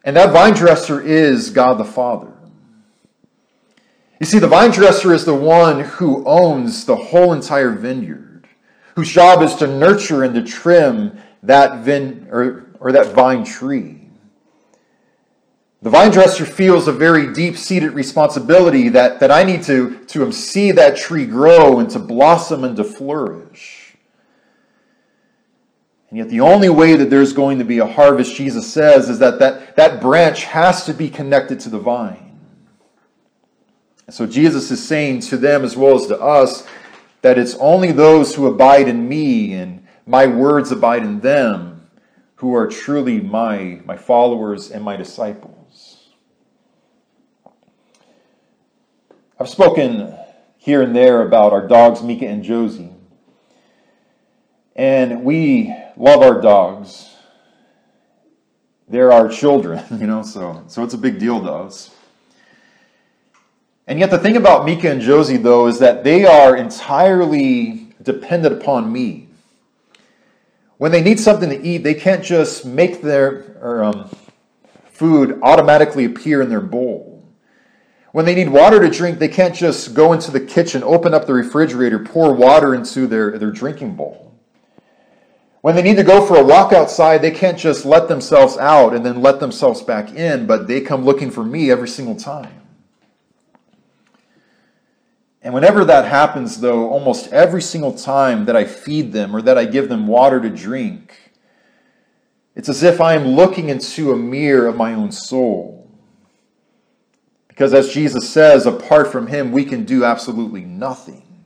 and 0.06 0.16
that 0.16 0.32
vine 0.32 0.54
dresser 0.54 1.02
is 1.02 1.50
God 1.50 1.78
the 1.78 1.84
Father. 1.84 2.33
You 4.24 4.28
see, 4.28 4.40
the 4.40 4.48
vine 4.48 4.72
dresser 4.72 5.14
is 5.14 5.26
the 5.26 5.36
one 5.36 5.82
who 5.82 6.24
owns 6.26 6.86
the 6.86 6.96
whole 6.96 7.34
entire 7.34 7.72
vineyard, 7.72 8.48
whose 8.96 9.10
job 9.10 9.42
is 9.42 9.54
to 9.56 9.68
nurture 9.68 10.24
and 10.24 10.34
to 10.34 10.42
trim 10.42 11.18
that 11.42 11.84
vine 11.84 12.30
or, 12.32 12.68
or 12.80 12.94
that 12.94 13.08
vine 13.08 13.44
tree. 13.44 14.08
The 15.82 15.90
vine 15.90 16.12
dresser 16.12 16.46
feels 16.46 16.88
a 16.88 16.94
very 16.94 17.34
deep 17.34 17.58
seated 17.58 17.92
responsibility 17.92 18.88
that, 18.88 19.20
that 19.20 19.30
I 19.30 19.44
need 19.44 19.62
to, 19.64 20.06
to 20.06 20.24
um, 20.24 20.32
see 20.32 20.72
that 20.72 20.96
tree 20.96 21.26
grow 21.26 21.80
and 21.80 21.90
to 21.90 22.00
blossom 22.00 22.64
and 22.64 22.78
to 22.78 22.86
flourish. 22.86 23.98
And 26.12 26.20
yet, 26.20 26.30
the 26.30 26.40
only 26.40 26.70
way 26.70 26.96
that 26.96 27.10
there's 27.10 27.34
going 27.34 27.60
to 27.60 27.66
be 27.66 27.80
a 27.80 27.86
harvest, 27.86 28.38
Jesus 28.38 28.72
says, 28.72 29.10
is 29.10 29.20
that 29.20 29.40
that, 29.40 29.76
that 29.76 30.00
branch 30.00 30.46
has 30.46 30.86
to 30.86 30.94
be 30.94 31.10
connected 31.10 31.60
to 31.60 31.70
the 31.70 31.78
vine. 31.78 32.23
So 34.14 34.28
Jesus 34.28 34.70
is 34.70 34.88
saying 34.88 35.22
to 35.22 35.38
them 35.38 35.66
as 35.66 35.76
well 35.76 35.96
as 35.96 36.06
to 36.06 36.22
us 36.22 36.68
that 37.24 37.40
it's 37.40 37.56
only 37.56 37.92
those 37.92 38.36
who 38.36 38.46
abide 38.46 38.88
in 38.88 39.10
me 39.10 39.54
and 39.54 39.88
my 40.06 40.28
words 40.28 40.72
abide 40.72 41.02
in 41.02 41.22
them 41.22 41.90
who 42.36 42.54
are 42.54 42.68
truly 42.68 43.20
my, 43.20 43.82
my 43.86 43.98
followers 43.98 44.70
and 44.70 44.84
my 44.84 44.98
disciples. 44.98 46.10
I've 49.40 49.50
spoken 49.50 50.16
here 50.60 50.84
and 50.84 50.96
there 50.96 51.24
about 51.24 51.52
our 51.52 51.68
dogs, 51.68 52.04
Mika 52.04 52.28
and 52.28 52.44
Josie. 52.44 52.92
And 54.76 55.24
we 55.24 55.76
love 55.98 56.22
our 56.22 56.40
dogs. 56.40 57.10
They're 58.88 59.12
our 59.12 59.28
children, 59.28 59.84
you 60.00 60.06
know, 60.06 60.22
so, 60.22 60.66
so 60.68 60.84
it's 60.84 60.94
a 60.94 61.00
big 61.00 61.18
deal 61.18 61.42
to 61.42 61.52
us. 61.52 61.90
And 63.86 64.00
yet, 64.00 64.12
the 64.12 64.20
thing 64.20 64.38
about 64.38 64.66
Mika 64.66 64.90
and 64.90 65.02
Josie, 65.02 65.38
though, 65.38 65.68
is 65.68 65.80
that 65.80 66.04
they 66.04 66.26
are 66.26 66.56
entirely 66.56 67.94
dependent 68.02 68.62
upon 68.62 68.92
me. 68.92 69.28
When 70.78 70.92
they 70.92 71.02
need 71.02 71.20
something 71.20 71.50
to 71.50 71.62
eat, 71.62 71.80
they 71.80 71.94
can't 71.94 72.24
just 72.24 72.66
make 72.66 73.02
their 73.02 73.58
or, 73.62 73.84
um, 73.84 74.10
food 74.92 75.40
automatically 75.42 76.06
appear 76.06 76.42
in 76.42 76.50
their 76.50 76.62
bowl. 76.62 77.24
When 78.14 78.26
they 78.26 78.36
need 78.36 78.50
water 78.50 78.80
to 78.80 78.90
drink, 78.90 79.20
they 79.20 79.28
can't 79.28 79.56
just 79.56 79.94
go 79.94 80.14
into 80.14 80.32
the 80.32 80.40
kitchen, 80.40 80.84
open 80.84 81.14
up 81.14 81.26
the 81.26 81.34
refrigerator, 81.34 82.00
pour 82.00 82.34
water 82.34 82.76
into 82.76 83.08
their, 83.08 83.38
their 83.38 83.52
drinking 83.52 83.96
bowl. 83.96 84.34
When 85.62 85.76
they 85.76 85.82
need 85.82 85.96
to 85.96 86.04
go 86.04 86.26
for 86.26 86.38
a 86.38 86.44
walk 86.44 86.74
outside, 86.74 87.22
they 87.22 87.32
can't 87.32 87.58
just 87.58 87.86
let 87.86 88.08
themselves 88.08 88.58
out 88.58 88.94
and 88.94 89.06
then 89.06 89.22
let 89.22 89.40
themselves 89.40 89.82
back 89.82 90.14
in, 90.14 90.46
but 90.46 90.68
they 90.68 90.82
come 90.82 91.04
looking 91.04 91.32
for 91.32 91.44
me 91.44 91.72
every 91.72 91.88
single 91.88 92.16
time. 92.16 92.63
And 95.44 95.54
whenever 95.54 95.84
that 95.84 96.06
happens, 96.06 96.62
though, 96.62 96.90
almost 96.90 97.32
every 97.34 97.62
single 97.62 97.94
time 97.94 98.46
that 98.46 98.56
I 98.56 98.64
feed 98.64 99.12
them 99.12 99.36
or 99.36 99.42
that 99.42 99.58
I 99.58 99.66
give 99.66 99.90
them 99.90 100.08
water 100.08 100.40
to 100.40 100.50
drink, 100.50 101.32
it's 102.56 102.70
as 102.70 102.82
if 102.82 103.02
I 103.02 103.16
am 103.16 103.28
looking 103.28 103.68
into 103.68 104.14
a 104.14 104.16
mirror 104.16 104.68
of 104.68 104.78
my 104.78 104.94
own 104.94 105.12
soul. 105.12 105.92
Because 107.50 107.74
as 107.74 107.94
Jesus 107.94 108.30
says, 108.30 108.66
apart 108.66 109.12
from 109.12 109.28
Him, 109.28 109.52
we 109.52 109.66
can 109.66 109.84
do 109.84 110.06
absolutely 110.06 110.64
nothing. 110.64 111.46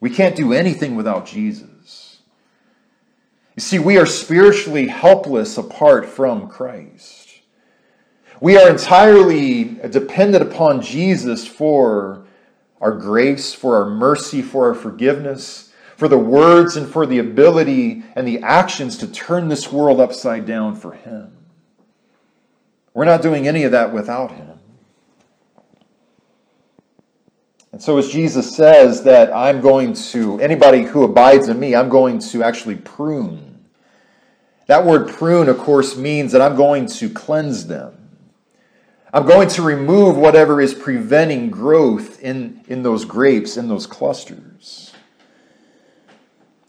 We 0.00 0.10
can't 0.10 0.36
do 0.36 0.52
anything 0.52 0.96
without 0.96 1.24
Jesus. 1.24 2.20
You 3.54 3.60
see, 3.60 3.78
we 3.78 3.96
are 3.96 4.06
spiritually 4.06 4.88
helpless 4.88 5.56
apart 5.56 6.06
from 6.06 6.48
Christ. 6.48 7.40
We 8.40 8.56
are 8.56 8.68
entirely 8.68 9.64
dependent 9.90 10.42
upon 10.42 10.82
Jesus 10.82 11.46
for 11.46 12.27
our 12.80 12.92
grace, 12.92 13.54
for 13.54 13.76
our 13.76 13.88
mercy, 13.88 14.42
for 14.42 14.68
our 14.68 14.74
forgiveness, 14.74 15.72
for 15.96 16.08
the 16.08 16.18
words 16.18 16.76
and 16.76 16.88
for 16.88 17.06
the 17.06 17.18
ability 17.18 18.04
and 18.14 18.26
the 18.26 18.40
actions 18.40 18.96
to 18.98 19.08
turn 19.08 19.48
this 19.48 19.72
world 19.72 20.00
upside 20.00 20.46
down 20.46 20.76
for 20.76 20.92
Him. 20.92 21.36
We're 22.94 23.04
not 23.04 23.22
doing 23.22 23.48
any 23.48 23.64
of 23.64 23.72
that 23.72 23.92
without 23.92 24.32
Him. 24.32 24.58
And 27.72 27.82
so, 27.82 27.98
as 27.98 28.08
Jesus 28.08 28.56
says, 28.56 29.02
that 29.02 29.34
I'm 29.34 29.60
going 29.60 29.92
to, 29.92 30.40
anybody 30.40 30.84
who 30.84 31.04
abides 31.04 31.48
in 31.48 31.60
me, 31.60 31.74
I'm 31.74 31.88
going 31.88 32.18
to 32.20 32.42
actually 32.42 32.76
prune. 32.76 33.58
That 34.66 34.84
word 34.84 35.08
prune, 35.08 35.48
of 35.48 35.58
course, 35.58 35.96
means 35.96 36.32
that 36.32 36.40
I'm 36.40 36.56
going 36.56 36.86
to 36.86 37.10
cleanse 37.10 37.66
them. 37.66 38.07
I'm 39.12 39.26
going 39.26 39.48
to 39.50 39.62
remove 39.62 40.16
whatever 40.16 40.60
is 40.60 40.74
preventing 40.74 41.50
growth 41.50 42.20
in, 42.20 42.62
in 42.68 42.82
those 42.82 43.06
grapes, 43.06 43.56
in 43.56 43.68
those 43.68 43.86
clusters. 43.86 44.92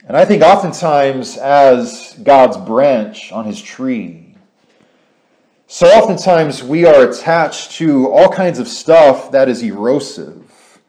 And 0.08 0.16
I 0.16 0.24
think 0.24 0.42
oftentimes, 0.42 1.38
as 1.38 2.18
God's 2.24 2.58
branch 2.58 3.32
on 3.32 3.46
his 3.46 3.62
tree, 3.62 4.36
so 5.68 5.86
oftentimes 5.86 6.64
we 6.64 6.86
are 6.86 7.08
attached 7.08 7.74
to 7.74 8.10
all 8.10 8.30
kinds 8.30 8.58
of 8.58 8.68
stuff 8.68 9.32
that 9.32 9.50
is 9.50 9.62
erosive, 9.62 10.80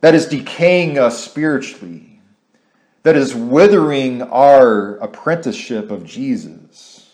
that 0.00 0.14
is 0.14 0.24
decaying 0.26 0.98
us 0.98 1.22
spiritually, 1.22 2.22
that 3.02 3.16
is 3.16 3.34
withering 3.34 4.22
our 4.22 4.96
apprenticeship 4.98 5.90
of 5.90 6.04
Jesus. 6.04 7.09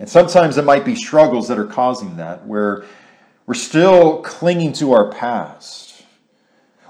And 0.00 0.08
sometimes 0.08 0.56
it 0.56 0.64
might 0.64 0.86
be 0.86 0.96
struggles 0.96 1.48
that 1.48 1.58
are 1.58 1.66
causing 1.66 2.16
that, 2.16 2.46
where 2.46 2.84
we're 3.44 3.52
still 3.52 4.22
clinging 4.22 4.72
to 4.74 4.92
our 4.92 5.12
past. 5.12 6.02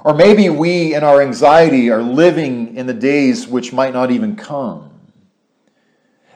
Or 0.05 0.14
maybe 0.14 0.49
we, 0.49 0.95
in 0.95 1.02
our 1.02 1.21
anxiety, 1.21 1.90
are 1.90 2.02
living 2.02 2.76
in 2.76 2.87
the 2.87 2.95
days 2.95 3.49
which 3.49 3.73
might 3.73 3.93
not 3.93 4.12
even 4.12 4.37
come. 4.37 4.93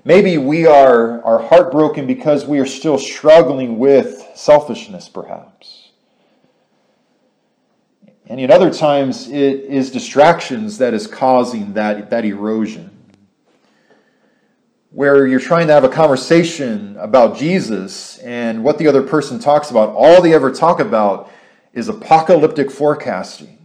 Maybe 0.05 0.37
we 0.37 0.67
are, 0.67 1.23
are 1.23 1.39
heartbroken 1.39 2.09
because 2.09 2.45
we 2.45 2.59
are 2.59 2.67
still 2.67 2.99
struggling 2.99 3.79
with 3.79 4.33
selfishness, 4.35 5.09
perhaps. 5.09 5.93
And 8.27 8.41
in 8.41 8.51
other 8.51 8.73
times, 8.73 9.29
it 9.29 9.61
is 9.61 9.93
distractions 9.93 10.79
that 10.79 10.93
is 10.93 11.07
causing 11.07 11.75
that, 11.75 12.11
that 12.11 12.25
erosion 12.25 12.94
where 14.95 15.27
you're 15.27 15.41
trying 15.41 15.67
to 15.67 15.73
have 15.73 15.83
a 15.83 15.89
conversation 15.89 16.97
about 16.99 17.37
Jesus 17.37 18.19
and 18.19 18.63
what 18.63 18.79
the 18.79 18.87
other 18.87 19.03
person 19.03 19.41
talks 19.41 19.73
about, 19.73 19.89
all 19.89 20.23
they 20.23 20.33
ever 20.33 20.53
talk 20.53 20.79
about 20.79 21.33
is 21.73 21.89
apocalyptic 21.89 22.71
forecasting. 22.71 23.59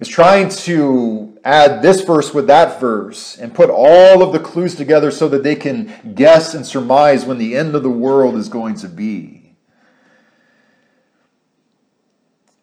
It's 0.00 0.08
trying 0.08 0.48
to 0.48 1.38
add 1.44 1.82
this 1.82 2.00
verse 2.00 2.32
with 2.32 2.46
that 2.46 2.80
verse 2.80 3.36
and 3.36 3.54
put 3.54 3.68
all 3.68 4.22
of 4.22 4.32
the 4.32 4.38
clues 4.38 4.74
together 4.74 5.10
so 5.10 5.28
that 5.28 5.42
they 5.42 5.54
can 5.54 6.14
guess 6.14 6.54
and 6.54 6.64
surmise 6.64 7.26
when 7.26 7.36
the 7.36 7.54
end 7.54 7.74
of 7.74 7.82
the 7.82 7.90
world 7.90 8.36
is 8.36 8.48
going 8.48 8.76
to 8.76 8.88
be. 8.88 9.54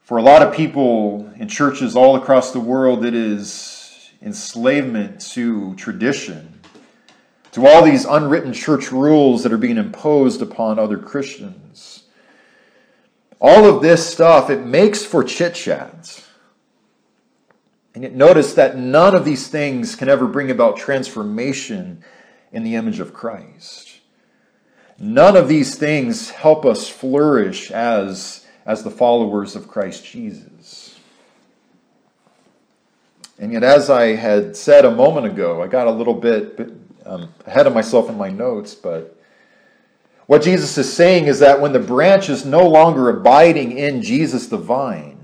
For 0.01 0.18
a 0.18 0.24
lot 0.24 0.41
of 0.41 0.51
people 0.51 1.32
in 1.38 1.48
churches 1.48 1.96
all 1.96 2.15
across 2.15 2.53
the 2.53 2.60
world, 2.60 3.06
it 3.06 3.13
is 3.13 4.12
enslavement 4.20 5.22
to 5.34 5.75
tradition, 5.75 6.50
to 7.51 7.67
all 7.67 7.84
these 7.84 8.05
unwritten 8.05 8.53
church 8.53 8.91
rules 8.91 9.43
that 9.43 9.51
are 9.51 9.58
being 9.58 9.77
imposed 9.77 10.41
upon 10.41 10.79
other 10.79 10.98
Christians. 10.98 12.03
All 13.39 13.65
of 13.65 13.81
this 13.81 14.08
stuff, 14.08 14.50
it 14.50 14.65
makes 14.65 15.03
for 15.03 15.24
chit 15.24 15.55
chats. 15.55 16.27
And 17.93 18.03
yet, 18.03 18.13
notice 18.13 18.53
that 18.53 18.77
none 18.77 19.15
of 19.15 19.25
these 19.25 19.48
things 19.48 19.96
can 19.96 20.08
ever 20.08 20.27
bring 20.27 20.50
about 20.50 20.77
transformation 20.77 22.03
in 22.53 22.63
the 22.63 22.75
image 22.75 23.00
of 23.00 23.13
Christ. 23.13 24.00
None 24.98 25.36
of 25.36 25.48
these 25.48 25.75
things 25.75 26.29
help 26.29 26.65
us 26.65 26.88
flourish 26.88 27.72
as, 27.72 28.46
as 28.65 28.84
the 28.84 28.91
followers 28.91 29.55
of 29.55 29.67
Christ 29.67 30.05
Jesus. 30.05 31.00
And 33.39 33.51
yet, 33.51 33.63
as 33.63 33.89
I 33.89 34.15
had 34.15 34.55
said 34.55 34.86
a 34.86 34.91
moment 34.91 35.25
ago, 35.25 35.63
I 35.63 35.67
got 35.67 35.88
a 35.88 35.91
little 35.91 36.13
bit 36.13 36.90
um, 37.05 37.34
ahead 37.46 37.67
of 37.67 37.74
myself 37.74 38.10
in 38.10 38.17
my 38.17 38.29
notes, 38.29 38.75
but 38.75 39.17
what 40.31 40.43
Jesus 40.43 40.77
is 40.77 40.91
saying 40.91 41.25
is 41.25 41.39
that 41.39 41.60
when 41.60 41.74
the 41.74 41.79
branch 41.79 42.29
is 42.29 42.46
no 42.46 42.65
longer 42.65 43.10
abiding 43.10 43.77
in 43.77 44.01
Jesus 44.01 44.48
the 44.48 44.58
vine, 44.58 45.17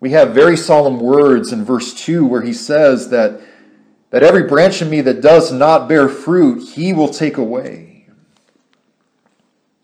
we 0.00 0.10
have 0.10 0.34
very 0.34 0.56
solemn 0.56 0.98
words 0.98 1.52
in 1.52 1.64
verse 1.64 1.94
2 1.94 2.26
where 2.26 2.42
he 2.42 2.52
says 2.52 3.10
that, 3.10 3.40
that 4.10 4.22
every 4.22 4.42
branch 4.42 4.82
in 4.82 4.90
me 4.90 5.00
that 5.02 5.20
does 5.20 5.52
not 5.52 5.88
bear 5.88 6.08
fruit, 6.08 6.70
he 6.70 6.92
will 6.92 7.08
take 7.08 7.36
away. 7.36 8.08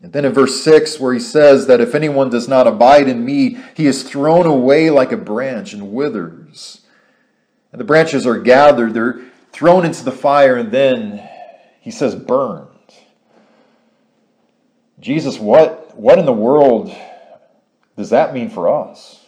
And 0.03 0.13
then 0.13 0.25
in 0.25 0.33
verse 0.33 0.61
6, 0.65 0.99
where 0.99 1.13
he 1.13 1.21
says 1.21 1.67
that 1.69 1.81
if 1.81 1.95
anyone 1.95 2.31
does 2.31 2.49
not 2.49 2.67
abide 2.67 3.07
in 3.07 3.25
me, 3.25 3.59
he 3.77 3.87
is 3.87 4.03
thrown 4.03 4.47
away 4.47 4.91
like 4.91 5.13
a 5.13 5.17
branch 5.17 5.73
and 5.73 5.93
withers. 5.93 6.81
And 7.71 7.81
the 7.81 7.85
branches 7.85 8.27
are 8.27 8.39
gathered, 8.39 8.95
they're 8.95 9.21
thrown 9.52 9.85
into 9.85 10.04
the 10.04 10.12
fire, 10.12 10.57
and 10.57 10.71
then 10.71 11.28
he 11.80 11.90
says, 11.90 12.14
burned. 12.14 12.69
Jesus, 15.00 15.38
what, 15.38 15.97
what 15.99 16.19
in 16.19 16.26
the 16.26 16.33
world 16.33 16.95
does 17.97 18.11
that 18.11 18.33
mean 18.33 18.50
for 18.50 18.69
us? 18.69 19.25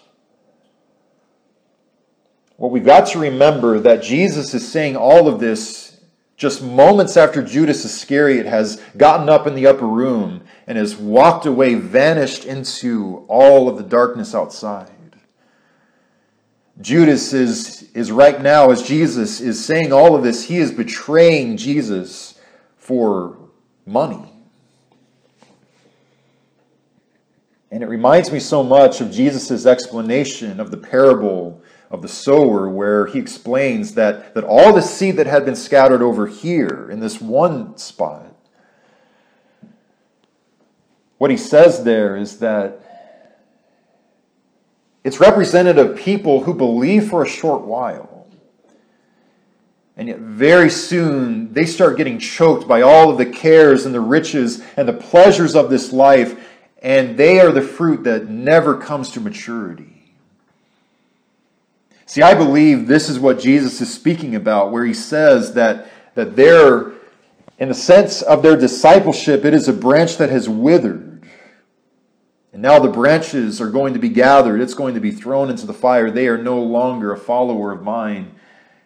Well, 2.62 2.70
we've 2.70 2.84
got 2.84 3.08
to 3.08 3.18
remember 3.18 3.80
that 3.80 4.04
Jesus 4.04 4.54
is 4.54 4.70
saying 4.70 4.94
all 4.94 5.26
of 5.26 5.40
this 5.40 6.00
just 6.36 6.62
moments 6.62 7.16
after 7.16 7.42
Judas 7.42 7.84
Iscariot 7.84 8.46
has 8.46 8.80
gotten 8.96 9.28
up 9.28 9.48
in 9.48 9.56
the 9.56 9.66
upper 9.66 9.86
room 9.86 10.44
and 10.68 10.78
has 10.78 10.94
walked 10.94 11.44
away, 11.44 11.74
vanished 11.74 12.44
into 12.44 13.24
all 13.26 13.68
of 13.68 13.78
the 13.78 13.82
darkness 13.82 14.32
outside. 14.32 14.91
Judas 16.80 17.32
is, 17.32 17.90
is 17.92 18.10
right 18.10 18.40
now, 18.40 18.70
as 18.70 18.82
Jesus 18.82 19.40
is 19.40 19.62
saying 19.62 19.92
all 19.92 20.16
of 20.16 20.22
this, 20.22 20.44
he 20.44 20.56
is 20.56 20.72
betraying 20.72 21.56
Jesus 21.56 22.38
for 22.76 23.36
money. 23.84 24.32
And 27.70 27.82
it 27.82 27.86
reminds 27.86 28.32
me 28.32 28.38
so 28.38 28.62
much 28.62 29.00
of 29.00 29.10
Jesus' 29.10 29.64
explanation 29.64 30.60
of 30.60 30.70
the 30.70 30.76
parable 30.76 31.62
of 31.90 32.02
the 32.02 32.08
sower, 32.08 32.68
where 32.70 33.06
he 33.06 33.18
explains 33.18 33.94
that, 33.94 34.34
that 34.34 34.44
all 34.44 34.72
the 34.72 34.80
seed 34.80 35.16
that 35.16 35.26
had 35.26 35.44
been 35.44 35.56
scattered 35.56 36.02
over 36.02 36.26
here 36.26 36.88
in 36.90 37.00
this 37.00 37.20
one 37.20 37.76
spot, 37.76 38.34
what 41.18 41.30
he 41.30 41.36
says 41.36 41.84
there 41.84 42.16
is 42.16 42.38
that 42.38 42.91
it's 45.04 45.20
representative 45.20 45.90
of 45.90 45.96
people 45.96 46.44
who 46.44 46.54
believe 46.54 47.10
for 47.10 47.22
a 47.22 47.28
short 47.28 47.62
while. 47.62 48.26
And 49.96 50.08
yet, 50.08 50.18
very 50.18 50.70
soon, 50.70 51.52
they 51.52 51.66
start 51.66 51.96
getting 51.96 52.18
choked 52.18 52.66
by 52.66 52.80
all 52.80 53.10
of 53.10 53.18
the 53.18 53.26
cares 53.26 53.84
and 53.84 53.94
the 53.94 54.00
riches 54.00 54.62
and 54.76 54.88
the 54.88 54.92
pleasures 54.92 55.54
of 55.54 55.70
this 55.70 55.92
life, 55.92 56.38
and 56.82 57.16
they 57.16 57.40
are 57.40 57.52
the 57.52 57.62
fruit 57.62 58.04
that 58.04 58.28
never 58.28 58.76
comes 58.76 59.10
to 59.10 59.20
maturity. 59.20 59.92
See, 62.06 62.22
I 62.22 62.34
believe 62.34 62.86
this 62.86 63.08
is 63.08 63.18
what 63.18 63.38
Jesus 63.38 63.80
is 63.80 63.92
speaking 63.92 64.34
about, 64.34 64.72
where 64.72 64.84
he 64.84 64.94
says 64.94 65.54
that, 65.54 65.90
that 66.14 66.36
they're, 66.36 66.92
in 67.58 67.68
the 67.68 67.74
sense 67.74 68.22
of 68.22 68.42
their 68.42 68.56
discipleship, 68.56 69.44
it 69.44 69.54
is 69.54 69.68
a 69.68 69.72
branch 69.72 70.16
that 70.16 70.30
has 70.30 70.48
withered. 70.48 71.11
And 72.52 72.60
now 72.60 72.78
the 72.78 72.88
branches 72.88 73.60
are 73.60 73.70
going 73.70 73.94
to 73.94 73.98
be 73.98 74.10
gathered, 74.10 74.60
it's 74.60 74.74
going 74.74 74.94
to 74.94 75.00
be 75.00 75.10
thrown 75.10 75.48
into 75.50 75.66
the 75.66 75.72
fire. 75.74 76.10
They 76.10 76.28
are 76.28 76.38
no 76.38 76.62
longer 76.62 77.12
a 77.12 77.18
follower 77.18 77.72
of 77.72 77.82
mine 77.82 78.34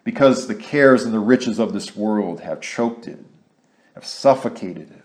because 0.05 0.46
the 0.46 0.55
cares 0.55 1.05
and 1.05 1.12
the 1.12 1.18
riches 1.18 1.59
of 1.59 1.72
this 1.72 1.96
world 1.96 2.40
have 2.40 2.61
choked 2.61 3.09
it, 3.09 3.18
have 3.94 4.07
suffocated 4.07 4.90
it. 4.92 5.02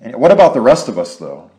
And 0.00 0.16
what 0.16 0.30
about 0.30 0.54
the 0.54 0.60
rest 0.60 0.88
of 0.88 0.98
us, 0.98 1.16
though? 1.16 1.50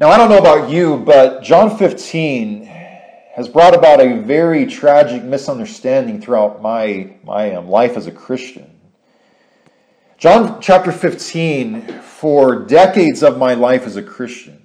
Now, 0.00 0.10
I 0.10 0.16
don't 0.16 0.30
know 0.30 0.38
about 0.38 0.70
you, 0.70 0.96
but 0.98 1.42
John 1.42 1.76
15 1.76 2.64
has 2.64 3.48
brought 3.48 3.74
about 3.74 4.00
a 4.00 4.20
very 4.20 4.64
tragic 4.64 5.24
misunderstanding 5.24 6.20
throughout 6.20 6.62
my, 6.62 7.12
my 7.24 7.54
um, 7.54 7.68
life 7.68 7.96
as 7.96 8.06
a 8.06 8.12
Christian. 8.12 8.77
John 10.18 10.60
chapter 10.60 10.90
15, 10.90 12.00
for 12.00 12.64
decades 12.64 13.22
of 13.22 13.38
my 13.38 13.54
life 13.54 13.86
as 13.86 13.94
a 13.94 14.02
Christian, 14.02 14.60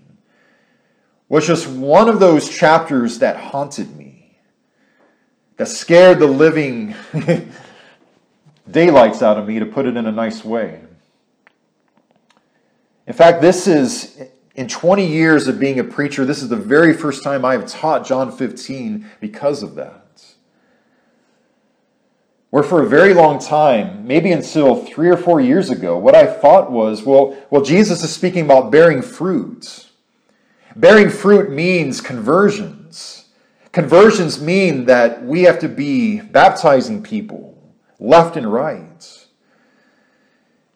was 1.29 1.45
just 1.45 1.67
one 1.67 2.09
of 2.09 2.19
those 2.19 2.49
chapters 2.49 3.19
that 3.19 3.37
haunted 3.37 3.95
me, 3.95 4.35
that 5.57 5.67
scared 5.67 6.17
the 6.17 6.25
living 6.25 6.95
daylights 8.71 9.21
out 9.21 9.37
of 9.37 9.47
me, 9.47 9.59
to 9.59 9.67
put 9.67 9.85
it 9.85 9.95
in 9.95 10.07
a 10.07 10.11
nice 10.11 10.43
way. 10.43 10.81
In 13.05 13.13
fact, 13.13 13.39
this 13.39 13.67
is 13.67 14.23
in 14.55 14.67
20 14.67 15.05
years 15.05 15.47
of 15.47 15.59
being 15.59 15.77
a 15.77 15.83
preacher, 15.83 16.25
this 16.25 16.41
is 16.41 16.49
the 16.49 16.55
very 16.55 16.93
first 16.93 17.23
time 17.23 17.45
I 17.45 17.51
have 17.51 17.67
taught 17.67 18.07
John 18.07 18.31
15 18.31 19.07
because 19.19 19.61
of 19.61 19.75
that. 19.75 20.02
Where 22.53 22.61
for 22.61 22.83
a 22.83 22.87
very 22.87 23.15
long 23.15 23.39
time, 23.39 24.05
maybe 24.05 24.31
until 24.31 24.75
three 24.75 25.09
or 25.09 25.17
four 25.17 25.41
years 25.41 25.71
ago, 25.71 25.97
what 25.97 26.13
I 26.13 26.27
thought 26.27 26.71
was, 26.71 27.01
well, 27.01 27.35
well, 27.49 27.63
Jesus 27.63 28.03
is 28.03 28.13
speaking 28.13 28.45
about 28.45 28.69
bearing 28.69 29.01
fruit. 29.01 29.89
Bearing 30.75 31.09
fruit 31.09 31.49
means 31.49 31.99
conversions. 31.99 33.25
Conversions 33.71 34.39
mean 34.39 34.85
that 34.85 35.25
we 35.25 35.41
have 35.41 35.57
to 35.61 35.67
be 35.67 36.21
baptizing 36.21 37.01
people 37.01 37.57
left 37.99 38.37
and 38.37 38.53
right. 38.53 39.25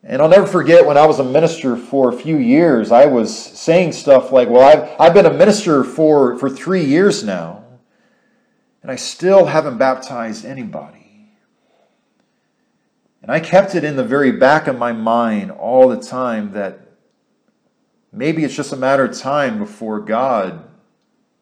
And 0.04 0.20
I'll 0.20 0.30
never 0.30 0.48
forget 0.48 0.84
when 0.84 0.98
I 0.98 1.06
was 1.06 1.20
a 1.20 1.24
minister 1.24 1.78
for 1.78 2.10
a 2.10 2.18
few 2.18 2.38
years, 2.38 2.92
I 2.92 3.06
was 3.06 3.38
saying 3.38 3.92
stuff 3.92 4.32
like, 4.32 4.50
Well, 4.50 4.64
I've, 4.64 5.00
I've 5.00 5.14
been 5.14 5.28
a 5.28 5.32
minister 5.38 5.84
for, 5.84 6.40
for 6.40 6.50
three 6.50 6.86
years 6.86 7.24
now, 7.24 7.66
and 8.82 8.90
I 8.90 8.96
still 8.96 9.46
haven't 9.46 9.78
baptized 9.78 10.44
anybody. 10.44 10.97
And 13.28 13.36
I 13.36 13.42
kept 13.42 13.76
it 13.76 13.84
in 13.84 13.98
the 13.98 14.06
very 14.06 14.32
back 14.32 14.68
of 14.68 14.78
my 14.78 14.94
mind 14.94 15.52
all 15.52 15.90
the 15.90 16.00
time 16.00 16.54
that 16.54 16.80
maybe 18.14 18.46
it's 18.46 18.56
just 18.56 18.72
a 18.72 18.78
matter 18.78 19.04
of 19.04 19.18
time 19.18 19.60
before 19.60 20.00
God 20.00 20.64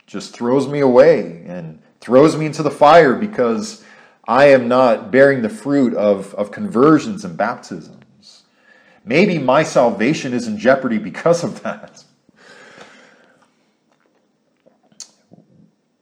just 0.08 0.34
throws 0.34 0.68
me 0.68 0.80
away 0.80 1.44
and 1.46 1.80
throws 2.02 2.36
me 2.36 2.48
into 2.48 2.64
the 2.64 2.72
fire 2.72 3.14
because 3.14 3.84
I 4.28 4.46
am 4.46 4.68
not 4.68 5.12
bearing 5.12 5.44
the 5.44 5.50
fruit 5.50 5.94
of, 5.94 6.34
of 6.34 6.50
conversions 6.50 7.24
and 7.24 7.38
baptisms. 7.38 8.46
Maybe 9.04 9.38
my 9.38 9.62
salvation 9.62 10.34
is 10.34 10.48
in 10.48 10.58
jeopardy 10.58 10.98
because 10.98 11.44
of 11.44 11.62
that. 11.62 12.04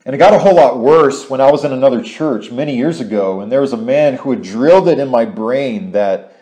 And 0.06 0.14
it 0.14 0.18
got 0.18 0.34
a 0.34 0.40
whole 0.40 0.56
lot 0.56 0.80
worse 0.80 1.30
when 1.30 1.40
I 1.40 1.50
was 1.50 1.64
in 1.64 1.72
another 1.72 2.02
church 2.04 2.52
many 2.52 2.76
years 2.76 3.00
ago, 3.00 3.40
and 3.40 3.52
there 3.52 3.62
was 3.62 3.74
a 3.74 3.78
man 3.78 4.16
who 4.16 4.32
had 4.32 4.42
drilled 4.42 4.90
it 4.90 5.00
in 5.00 5.08
my 5.08 5.24
brain 5.24 5.94
that 5.94 6.36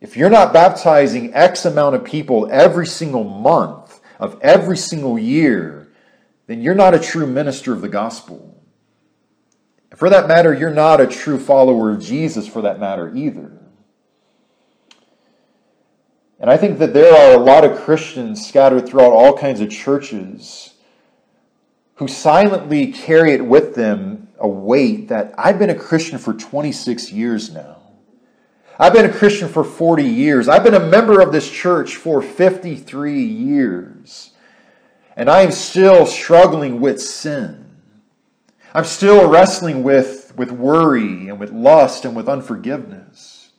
if 0.00 0.16
you're 0.16 0.30
not 0.30 0.52
baptizing 0.52 1.32
X 1.34 1.64
amount 1.64 1.94
of 1.94 2.04
people 2.04 2.48
every 2.50 2.86
single 2.86 3.24
month 3.24 4.00
of 4.18 4.38
every 4.42 4.76
single 4.76 5.18
year, 5.18 5.88
then 6.46 6.60
you're 6.60 6.74
not 6.74 6.94
a 6.94 6.98
true 6.98 7.26
minister 7.26 7.72
of 7.72 7.80
the 7.80 7.88
gospel. 7.88 8.62
For 9.96 10.10
that 10.10 10.28
matter, 10.28 10.52
you're 10.52 10.70
not 10.70 11.00
a 11.00 11.06
true 11.06 11.38
follower 11.38 11.90
of 11.90 12.02
Jesus, 12.02 12.46
for 12.46 12.62
that 12.62 12.78
matter, 12.78 13.14
either. 13.14 13.50
And 16.38 16.50
I 16.50 16.56
think 16.56 16.78
that 16.78 16.94
there 16.94 17.14
are 17.14 17.38
a 17.38 17.42
lot 17.42 17.64
of 17.64 17.78
Christians 17.80 18.46
scattered 18.46 18.88
throughout 18.88 19.12
all 19.12 19.36
kinds 19.36 19.60
of 19.60 19.70
churches 19.70 20.74
who 22.00 22.08
silently 22.08 22.90
carry 22.90 23.34
it 23.34 23.44
with 23.44 23.74
them 23.74 24.26
a 24.38 24.48
weight 24.48 25.08
that 25.08 25.34
I've 25.36 25.58
been 25.58 25.68
a 25.68 25.74
Christian 25.74 26.16
for 26.16 26.32
26 26.32 27.12
years 27.12 27.52
now. 27.52 27.76
I've 28.78 28.94
been 28.94 29.04
a 29.04 29.12
Christian 29.12 29.50
for 29.50 29.62
40 29.62 30.02
years. 30.02 30.48
I've 30.48 30.64
been 30.64 30.72
a 30.72 30.80
member 30.80 31.20
of 31.20 31.30
this 31.30 31.50
church 31.50 31.96
for 31.96 32.22
53 32.22 33.22
years. 33.22 34.30
And 35.14 35.28
I 35.28 35.42
am 35.42 35.52
still 35.52 36.06
struggling 36.06 36.80
with 36.80 37.02
sin. 37.02 37.70
I'm 38.72 38.84
still 38.84 39.28
wrestling 39.28 39.82
with, 39.82 40.32
with 40.38 40.52
worry 40.52 41.28
and 41.28 41.38
with 41.38 41.52
lust 41.52 42.06
and 42.06 42.16
with 42.16 42.30
unforgiveness. 42.30 43.50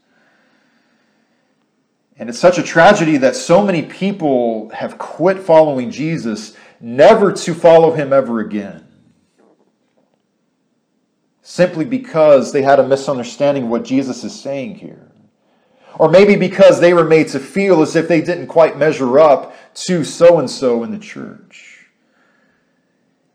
And 2.18 2.28
it's 2.28 2.40
such 2.40 2.58
a 2.58 2.64
tragedy 2.64 3.18
that 3.18 3.36
so 3.36 3.64
many 3.64 3.84
people 3.84 4.70
have 4.70 4.98
quit 4.98 5.38
following 5.38 5.92
Jesus, 5.92 6.58
never 6.82 7.32
to 7.32 7.54
follow 7.54 7.94
him 7.94 8.12
ever 8.12 8.40
again 8.40 8.88
simply 11.52 11.84
because 11.84 12.54
they 12.54 12.62
had 12.62 12.80
a 12.80 12.88
misunderstanding 12.88 13.64
of 13.64 13.70
what 13.70 13.84
Jesus 13.84 14.24
is 14.24 14.40
saying 14.40 14.76
here. 14.76 15.12
Or 15.96 16.10
maybe 16.10 16.38
because 16.38 16.80
they 16.80 16.94
were 16.94 17.04
made 17.04 17.28
to 17.30 17.40
feel 17.40 17.82
as 17.82 17.96
if 17.96 18.08
they 18.08 18.22
didn't 18.22 18.48
quite 18.48 18.78
measure 18.78 19.20
up 19.20 19.54
to 19.74 20.06
so 20.06 20.40
and 20.40 20.50
so 20.50 20.84
in 20.84 20.92
the 20.92 20.98
church. 20.98 21.90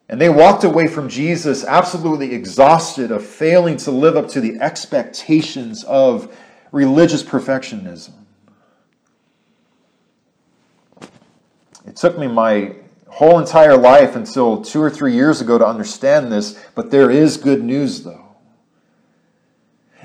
And 0.09 0.19
they 0.19 0.31
walked 0.31 0.65
away 0.65 0.87
from 0.87 1.11
Jesus 1.11 1.65
absolutely 1.65 2.33
exhausted 2.33 3.11
of 3.11 3.27
failing 3.27 3.77
to 3.79 3.91
live 3.91 4.17
up 4.17 4.29
to 4.31 4.41
the 4.41 4.59
expectations 4.61 5.85
of 5.85 6.35
religious 6.73 7.23
perfectionism. 7.23 8.15
It 11.87 11.97
took 11.97 12.19
me 12.19 12.29
my 12.29 12.77
whole 13.17 13.39
entire 13.39 13.79
life 13.79 14.15
until 14.15 14.63
two 14.63 14.83
or 14.83 14.91
three 14.91 15.15
years 15.15 15.41
ago 15.41 15.57
to 15.57 15.67
understand 15.67 16.31
this, 16.31 16.63
but 16.75 16.91
there 16.91 17.11
is 17.11 17.39
good 17.39 17.65
news 17.65 18.03
though. 18.05 18.37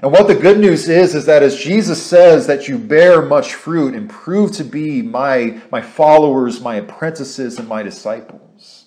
And 0.01 0.13
what 0.13 0.29
the 0.29 0.35
good 0.35 0.57
news 0.57 0.87
is, 0.87 1.13
is 1.13 1.25
that 1.25 1.43
as 1.43 1.57
Jesus 1.57 2.01
says 2.01 2.47
that 2.47 2.69
you 2.69 2.77
bear 2.77 3.21
much 3.21 3.53
fruit 3.53 3.95
and 3.95 4.09
prove 4.09 4.53
to 4.53 4.63
be 4.63 5.01
my, 5.01 5.59
my 5.73 5.81
followers, 5.81 6.61
my 6.61 6.75
apprentices, 6.75 7.59
and 7.59 7.67
my 7.67 7.83
disciples, 7.83 8.85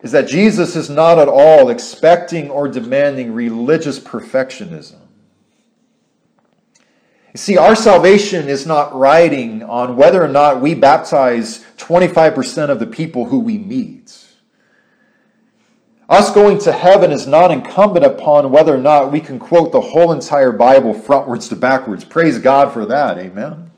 is 0.00 0.12
that 0.12 0.28
Jesus 0.28 0.76
is 0.76 0.88
not 0.88 1.18
at 1.18 1.26
all 1.26 1.70
expecting 1.70 2.48
or 2.48 2.68
demanding 2.68 3.34
religious 3.34 3.98
perfectionism. 3.98 5.03
You 7.34 7.38
see, 7.38 7.58
our 7.58 7.74
salvation 7.74 8.48
is 8.48 8.64
not 8.64 8.94
riding 8.94 9.64
on 9.64 9.96
whether 9.96 10.22
or 10.22 10.28
not 10.28 10.60
we 10.60 10.74
baptize 10.74 11.64
25% 11.78 12.70
of 12.70 12.78
the 12.78 12.86
people 12.86 13.24
who 13.24 13.40
we 13.40 13.58
meet. 13.58 14.24
Us 16.08 16.32
going 16.32 16.58
to 16.60 16.70
heaven 16.70 17.10
is 17.10 17.26
not 17.26 17.50
incumbent 17.50 18.04
upon 18.04 18.52
whether 18.52 18.72
or 18.72 18.78
not 18.78 19.10
we 19.10 19.18
can 19.18 19.40
quote 19.40 19.72
the 19.72 19.80
whole 19.80 20.12
entire 20.12 20.52
Bible 20.52 20.94
frontwards 20.94 21.48
to 21.48 21.56
backwards. 21.56 22.04
Praise 22.04 22.38
God 22.38 22.72
for 22.72 22.86
that. 22.86 23.18
Amen. 23.18 23.72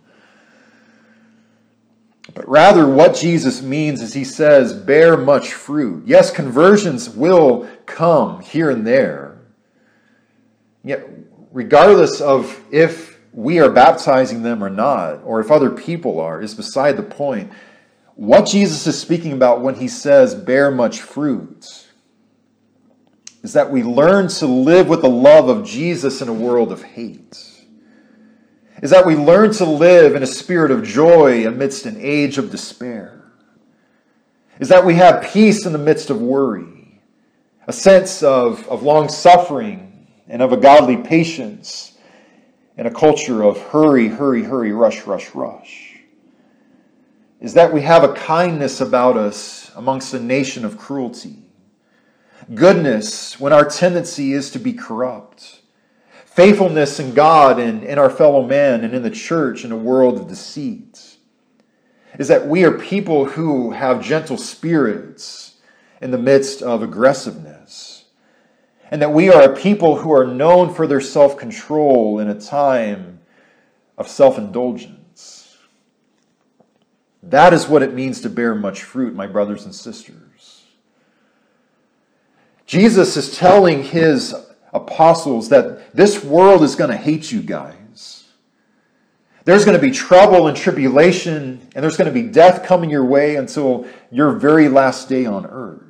But 2.34 2.46
rather, 2.46 2.86
what 2.86 3.14
Jesus 3.14 3.62
means 3.62 4.02
is 4.02 4.12
he 4.12 4.24
says, 4.24 4.74
bear 4.74 5.16
much 5.16 5.54
fruit. 5.54 6.02
Yes, 6.06 6.30
conversions 6.30 7.08
will 7.08 7.66
come 7.86 8.40
here 8.40 8.68
and 8.68 8.86
there. 8.86 9.38
Yet, 10.84 11.08
regardless 11.52 12.20
of 12.20 12.60
if 12.70 13.05
we 13.36 13.60
are 13.60 13.68
baptizing 13.68 14.42
them 14.42 14.64
or 14.64 14.70
not, 14.70 15.22
or 15.22 15.40
if 15.40 15.50
other 15.50 15.68
people 15.68 16.18
are, 16.18 16.40
is 16.40 16.54
beside 16.54 16.96
the 16.96 17.02
point. 17.02 17.52
What 18.14 18.46
Jesus 18.46 18.86
is 18.86 18.98
speaking 18.98 19.34
about 19.34 19.60
when 19.60 19.74
he 19.74 19.88
says, 19.88 20.34
bear 20.34 20.70
much 20.70 21.02
fruit, 21.02 21.86
is 23.42 23.52
that 23.52 23.70
we 23.70 23.82
learn 23.82 24.28
to 24.28 24.46
live 24.46 24.88
with 24.88 25.02
the 25.02 25.10
love 25.10 25.50
of 25.50 25.66
Jesus 25.66 26.22
in 26.22 26.28
a 26.28 26.32
world 26.32 26.72
of 26.72 26.82
hate. 26.82 27.36
Is 28.82 28.90
that 28.90 29.04
we 29.04 29.14
learn 29.14 29.52
to 29.52 29.66
live 29.66 30.16
in 30.16 30.22
a 30.22 30.26
spirit 30.26 30.70
of 30.70 30.82
joy 30.82 31.46
amidst 31.46 31.84
an 31.84 31.98
age 32.00 32.38
of 32.38 32.50
despair. 32.50 33.30
Is 34.60 34.70
that 34.70 34.86
we 34.86 34.94
have 34.94 35.30
peace 35.30 35.66
in 35.66 35.74
the 35.74 35.78
midst 35.78 36.08
of 36.08 36.22
worry, 36.22 37.02
a 37.66 37.72
sense 37.74 38.22
of, 38.22 38.66
of 38.68 38.82
long 38.82 39.10
suffering 39.10 40.08
and 40.26 40.40
of 40.40 40.54
a 40.54 40.56
godly 40.56 40.96
patience 40.96 41.92
in 42.76 42.86
a 42.86 42.90
culture 42.90 43.42
of 43.42 43.58
hurry, 43.58 44.08
hurry, 44.08 44.42
hurry, 44.42 44.72
rush, 44.72 45.06
rush, 45.06 45.34
rush 45.34 45.96
is 47.40 47.54
that 47.54 47.72
we 47.72 47.82
have 47.82 48.02
a 48.02 48.14
kindness 48.14 48.80
about 48.80 49.16
us 49.16 49.70
amongst 49.76 50.14
a 50.14 50.20
nation 50.20 50.64
of 50.64 50.78
cruelty. 50.78 51.36
Goodness 52.54 53.38
when 53.38 53.52
our 53.52 53.68
tendency 53.68 54.32
is 54.32 54.50
to 54.52 54.58
be 54.58 54.72
corrupt. 54.72 55.60
Faithfulness 56.24 56.98
in 56.98 57.14
God 57.14 57.58
and 57.58 57.82
in 57.82 57.98
our 57.98 58.10
fellow 58.10 58.46
man 58.46 58.84
and 58.84 58.94
in 58.94 59.02
the 59.02 59.10
church 59.10 59.64
in 59.64 59.72
a 59.72 59.76
world 59.76 60.18
of 60.18 60.28
deceit. 60.28 61.16
Is 62.18 62.28
that 62.28 62.46
we 62.46 62.64
are 62.64 62.72
people 62.72 63.26
who 63.26 63.72
have 63.72 64.02
gentle 64.02 64.38
spirits 64.38 65.58
in 66.00 66.10
the 66.10 66.18
midst 66.18 66.62
of 66.62 66.82
aggressiveness 66.82 67.95
and 68.90 69.02
that 69.02 69.12
we 69.12 69.30
are 69.30 69.42
a 69.42 69.56
people 69.56 69.96
who 69.96 70.12
are 70.12 70.26
known 70.26 70.72
for 70.72 70.86
their 70.86 71.00
self 71.00 71.36
control 71.36 72.18
in 72.18 72.28
a 72.28 72.40
time 72.40 73.20
of 73.98 74.08
self 74.08 74.38
indulgence. 74.38 75.56
That 77.22 77.52
is 77.52 77.66
what 77.66 77.82
it 77.82 77.92
means 77.92 78.20
to 78.20 78.30
bear 78.30 78.54
much 78.54 78.82
fruit, 78.82 79.14
my 79.14 79.26
brothers 79.26 79.64
and 79.64 79.74
sisters. 79.74 80.64
Jesus 82.66 83.16
is 83.16 83.36
telling 83.36 83.82
his 83.82 84.34
apostles 84.72 85.48
that 85.48 85.94
this 85.94 86.22
world 86.22 86.62
is 86.62 86.76
going 86.76 86.90
to 86.90 86.96
hate 86.96 87.32
you 87.32 87.40
guys. 87.40 88.24
There's 89.44 89.64
going 89.64 89.78
to 89.78 89.82
be 89.84 89.92
trouble 89.92 90.48
and 90.48 90.56
tribulation, 90.56 91.68
and 91.74 91.82
there's 91.82 91.96
going 91.96 92.12
to 92.12 92.22
be 92.22 92.28
death 92.28 92.64
coming 92.64 92.90
your 92.90 93.04
way 93.04 93.36
until 93.36 93.86
your 94.10 94.32
very 94.32 94.68
last 94.68 95.08
day 95.08 95.24
on 95.24 95.46
earth. 95.46 95.85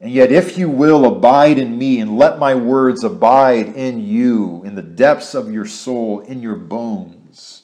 And 0.00 0.12
yet, 0.12 0.30
if 0.30 0.56
you 0.56 0.70
will 0.70 1.04
abide 1.04 1.58
in 1.58 1.76
me 1.76 1.98
and 1.98 2.16
let 2.16 2.38
my 2.38 2.54
words 2.54 3.02
abide 3.02 3.74
in 3.74 4.04
you, 4.06 4.62
in 4.64 4.76
the 4.76 4.82
depths 4.82 5.34
of 5.34 5.52
your 5.52 5.66
soul, 5.66 6.20
in 6.20 6.40
your 6.40 6.54
bones, 6.54 7.62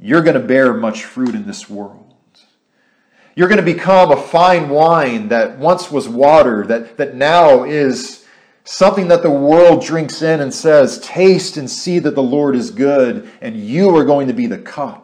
you're 0.00 0.22
going 0.22 0.40
to 0.40 0.46
bear 0.46 0.74
much 0.74 1.04
fruit 1.04 1.36
in 1.36 1.46
this 1.46 1.70
world. 1.70 2.00
You're 3.36 3.48
going 3.48 3.64
to 3.64 3.72
become 3.72 4.10
a 4.10 4.16
fine 4.16 4.68
wine 4.68 5.28
that 5.28 5.58
once 5.58 5.90
was 5.90 6.08
water, 6.08 6.66
that, 6.66 6.96
that 6.96 7.14
now 7.14 7.64
is 7.64 8.24
something 8.64 9.08
that 9.08 9.22
the 9.22 9.30
world 9.30 9.84
drinks 9.84 10.22
in 10.22 10.40
and 10.40 10.52
says, 10.52 10.98
Taste 10.98 11.56
and 11.56 11.70
see 11.70 12.00
that 12.00 12.14
the 12.14 12.22
Lord 12.22 12.56
is 12.56 12.70
good, 12.70 13.30
and 13.40 13.56
you 13.56 13.96
are 13.96 14.04
going 14.04 14.28
to 14.28 14.34
be 14.34 14.46
the 14.46 14.58
cup. 14.58 15.03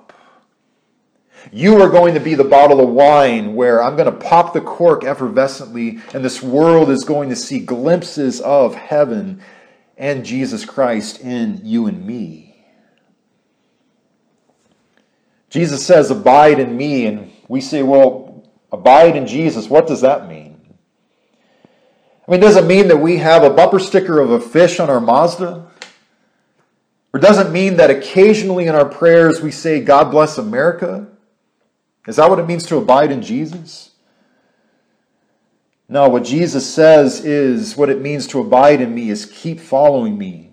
You 1.53 1.81
are 1.81 1.89
going 1.89 2.15
to 2.15 2.21
be 2.21 2.35
the 2.35 2.45
bottle 2.45 2.81
of 2.81 2.91
wine 2.91 3.55
where 3.55 3.83
I'm 3.83 3.97
going 3.97 4.13
to 4.13 4.27
pop 4.27 4.53
the 4.53 4.61
cork 4.61 5.03
effervescently, 5.03 6.01
and 6.15 6.25
this 6.25 6.43
world 6.43 6.91
is 6.91 7.05
going 7.05 7.29
to 7.31 7.37
see 7.37 7.61
glimpses 7.61 8.41
of 8.41 8.75
heaven 8.75 9.43
and 9.97 10.25
Jesus 10.25 10.65
Christ 10.65 11.21
in 11.21 11.61
you 11.65 11.87
and 11.87 12.07
me. 12.07 12.51
Jesus 15.51 15.85
says, 15.85 16.11
Abide 16.11 16.59
in 16.59 16.77
me. 16.77 17.07
And 17.07 17.33
we 17.49 17.61
say, 17.61 17.83
Well, 17.83 18.49
abide 18.73 19.17
in 19.17 19.27
Jesus. 19.27 19.69
What 19.69 19.87
does 19.87 20.01
that 20.01 20.29
mean? 20.29 20.61
I 22.27 22.31
mean, 22.31 22.41
does 22.41 22.57
it 22.57 22.65
mean 22.65 22.89
that 22.89 22.99
we 22.99 23.17
have 23.17 23.43
a 23.43 23.51
bumper 23.51 23.81
sticker 23.81 24.21
of 24.21 24.31
a 24.31 24.41
fish 24.41 24.79
on 24.79 24.89
our 24.89 25.01
Mazda? 25.01 25.67
Or 27.13 27.19
does 27.19 27.39
it 27.39 27.51
mean 27.51 27.77
that 27.77 27.91
occasionally 27.91 28.67
in 28.67 28.75
our 28.77 28.89
prayers 28.89 29.41
we 29.41 29.51
say, 29.51 29.81
God 29.81 30.13
bless 30.13 30.39
America? 30.39 31.09
Is 32.07 32.17
that 32.17 32.31
what 32.31 32.39
it 32.39 32.47
means 32.47 32.67
to 32.67 32.77
abide 32.77 33.13
in 33.13 33.23
Jesus? 33.23 33.91
No, 35.89 36.09
what 36.09 36.25
Jesus 36.25 36.73
says 36.73 37.25
is 37.25 37.77
what 37.77 37.91
it 37.91 38.01
means 38.01 38.27
to 38.29 38.41
abide 38.41 38.81
in 38.81 38.95
me 38.95 39.11
is 39.11 39.27
keep 39.27 39.59
following 39.59 40.17
me. 40.17 40.53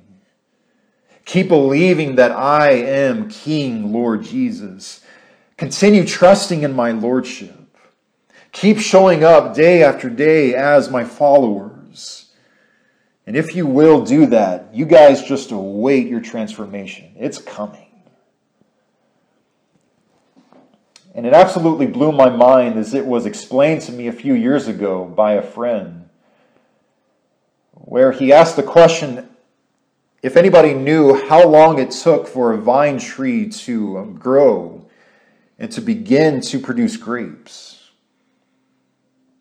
Keep 1.25 1.49
believing 1.49 2.15
that 2.15 2.31
I 2.31 2.71
am 2.71 3.29
King, 3.29 3.91
Lord 3.91 4.23
Jesus. 4.23 5.01
Continue 5.57 6.05
trusting 6.05 6.63
in 6.63 6.73
my 6.73 6.91
Lordship. 6.91 7.77
Keep 8.51 8.79
showing 8.79 9.23
up 9.23 9.53
day 9.53 9.83
after 9.83 10.09
day 10.09 10.55
as 10.55 10.89
my 10.89 11.03
followers. 11.03 12.31
And 13.27 13.35
if 13.35 13.55
you 13.55 13.67
will 13.67 14.05
do 14.05 14.25
that, 14.27 14.73
you 14.73 14.85
guys 14.85 15.21
just 15.21 15.51
await 15.51 16.07
your 16.07 16.21
transformation. 16.21 17.11
It's 17.17 17.37
coming. 17.37 17.86
And 21.17 21.25
it 21.25 21.33
absolutely 21.33 21.87
blew 21.87 22.11
my 22.11 22.29
mind 22.29 22.77
as 22.77 22.93
it 22.93 23.07
was 23.07 23.25
explained 23.25 23.81
to 23.81 23.91
me 23.91 24.05
a 24.05 24.11
few 24.11 24.35
years 24.35 24.67
ago 24.67 25.03
by 25.03 25.33
a 25.33 25.41
friend, 25.41 26.09
where 27.73 28.11
he 28.11 28.31
asked 28.31 28.55
the 28.55 28.61
question 28.61 29.27
if 30.21 30.37
anybody 30.37 30.75
knew 30.75 31.15
how 31.27 31.47
long 31.47 31.79
it 31.79 31.89
took 31.89 32.27
for 32.27 32.53
a 32.53 32.57
vine 32.57 32.99
tree 32.99 33.49
to 33.49 34.15
grow 34.19 34.87
and 35.57 35.71
to 35.71 35.81
begin 35.81 36.39
to 36.41 36.59
produce 36.59 36.97
grapes. 36.97 37.89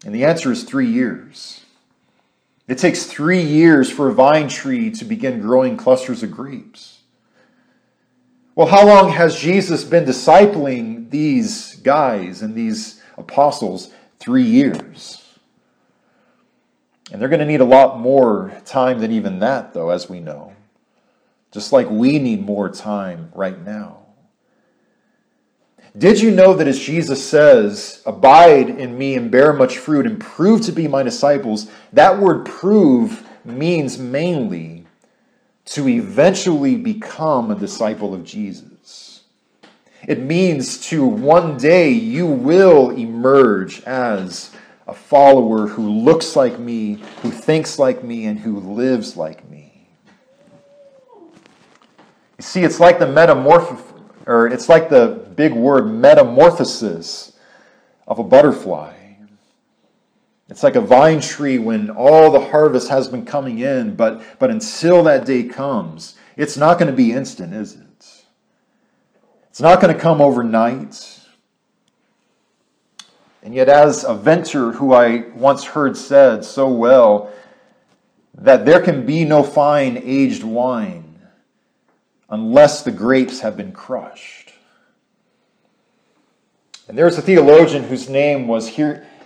And 0.03 0.15
the 0.15 0.25
answer 0.25 0.51
is 0.51 0.65
three 0.65 0.89
years. 0.89 1.61
It 2.69 2.79
takes 2.79 3.05
three 3.05 3.43
years 3.43 3.91
for 3.91 4.09
a 4.09 4.15
vine 4.15 4.49
tree 4.49 4.91
to 4.93 5.05
begin 5.05 5.43
growing 5.43 5.77
clusters 5.77 6.23
of 6.23 6.31
grapes. 6.31 6.96
Well, 8.57 8.69
how 8.69 8.87
long 8.87 9.11
has 9.11 9.39
Jesus 9.39 9.85
been 9.85 10.07
discipling 10.07 11.11
these 11.11 11.77
guys 11.77 12.41
and 12.41 12.55
these 12.55 13.03
apostles? 13.19 13.91
Three 14.19 14.45
years. 14.45 15.23
And 17.13 17.21
they're 17.21 17.29
going 17.29 17.41
to 17.41 17.47
need 17.47 17.61
a 17.61 17.67
lot 17.67 18.01
more 18.01 18.51
time 18.65 19.01
than 19.01 19.13
even 19.13 19.41
that, 19.41 19.75
though, 19.75 19.91
as 19.91 20.09
we 20.09 20.21
know. 20.21 20.55
Just 21.53 21.71
like 21.71 21.91
we 21.91 22.19
need 22.19 22.47
more 22.47 22.71
time 22.71 23.31
right 23.35 23.63
now. 23.63 23.99
Did 25.97 26.23
you 26.23 26.31
know 26.31 26.55
that 26.55 26.67
as 26.67 26.79
Jesus 26.79 27.23
says, 27.29 28.03
Abide 28.07 28.71
in 28.71 28.97
me 28.97 29.17
and 29.17 29.31
bear 29.31 29.53
much 29.53 29.77
fruit 29.77 30.07
and 30.07 30.19
prove 30.19 30.63
to 30.63 30.73
be 30.73 30.89
my 30.89 31.03
disciples, 31.03 31.71
that 31.93 32.19
word 32.19 32.47
prove 32.47 33.23
means 33.45 33.99
mainly 33.99 34.76
to 35.67 35.89
eventually 35.89 36.77
become 36.77 37.51
a 37.51 37.55
disciple 37.55 38.15
of 38.15 38.25
Jesus. 38.25 39.23
It 40.07 40.21
means 40.21 40.79
to 40.89 41.05
one 41.05 41.57
day 41.57 41.91
you 41.91 42.27
will 42.27 42.91
emerge 42.91 43.83
as 43.83 44.53
a 44.87 44.95
follower 44.95 45.67
who 45.67 45.91
looks 45.91 46.37
like 46.37 46.59
me, 46.59 47.03
who 47.23 47.31
thinks 47.31 47.79
like 47.79 48.05
me, 48.05 48.27
and 48.27 48.39
who 48.39 48.61
lives 48.61 49.17
like 49.17 49.49
me. 49.51 49.89
You 52.39 52.43
see, 52.43 52.63
it's 52.63 52.79
like 52.79 52.99
the 52.99 53.07
metamorph 53.07 53.83
or 54.27 54.49
it's 54.49 54.69
like 54.69 54.89
the 54.89 55.27
big 55.37 55.55
word 55.55 55.87
metamorphosis 55.87 57.33
of 58.07 58.19
a 58.19 58.25
butterfly. 58.25 58.96
It's 60.49 60.63
like 60.63 60.77
a 60.77 60.81
vine 60.81 61.21
tree 61.21 61.59
when 61.59 61.91
all 61.91 62.31
the 62.31 62.41
harvest 62.41 62.89
has 62.89 63.09
been 63.09 63.25
coming 63.25 63.59
in, 63.59 63.97
but, 63.97 64.23
but 64.39 64.51
until 64.51 65.03
that 65.05 65.27
day 65.27 65.43
comes, 65.43 66.15
it's 66.37 66.57
not 66.57 66.79
going 66.79 66.91
to 66.91 66.97
be 66.97 67.13
instant, 67.13 67.53
is 67.53 67.75
it? 67.75 67.87
It's 69.51 69.61
not 69.61 69.81
going 69.81 69.93
to 69.93 70.01
come 70.01 70.21
overnight. 70.21 71.21
And 73.43 73.55
yet, 73.55 73.69
as 73.69 74.05
a 74.05 74.15
vintner 74.15 74.73
who 74.73 74.93
I 74.93 75.29
once 75.35 75.65
heard 75.65 75.97
said 75.97 76.45
so 76.45 76.69
well, 76.69 77.33
that 78.35 78.67
there 78.67 78.83
can 78.83 79.07
be 79.07 79.25
no 79.25 79.43
fine 79.43 80.01
aged 80.05 80.45
wine 80.45 81.19
unless 82.29 82.83
the 82.83 82.91
grapes 82.91 83.41
have 83.41 83.57
been 83.57 83.73
crushed. 83.73 84.53
And 86.89 86.97
there's 86.97 87.19
a 87.19 87.23
theologian 87.23 87.85
whose 87.85 88.09
name 88.09 88.47
was 88.47 88.69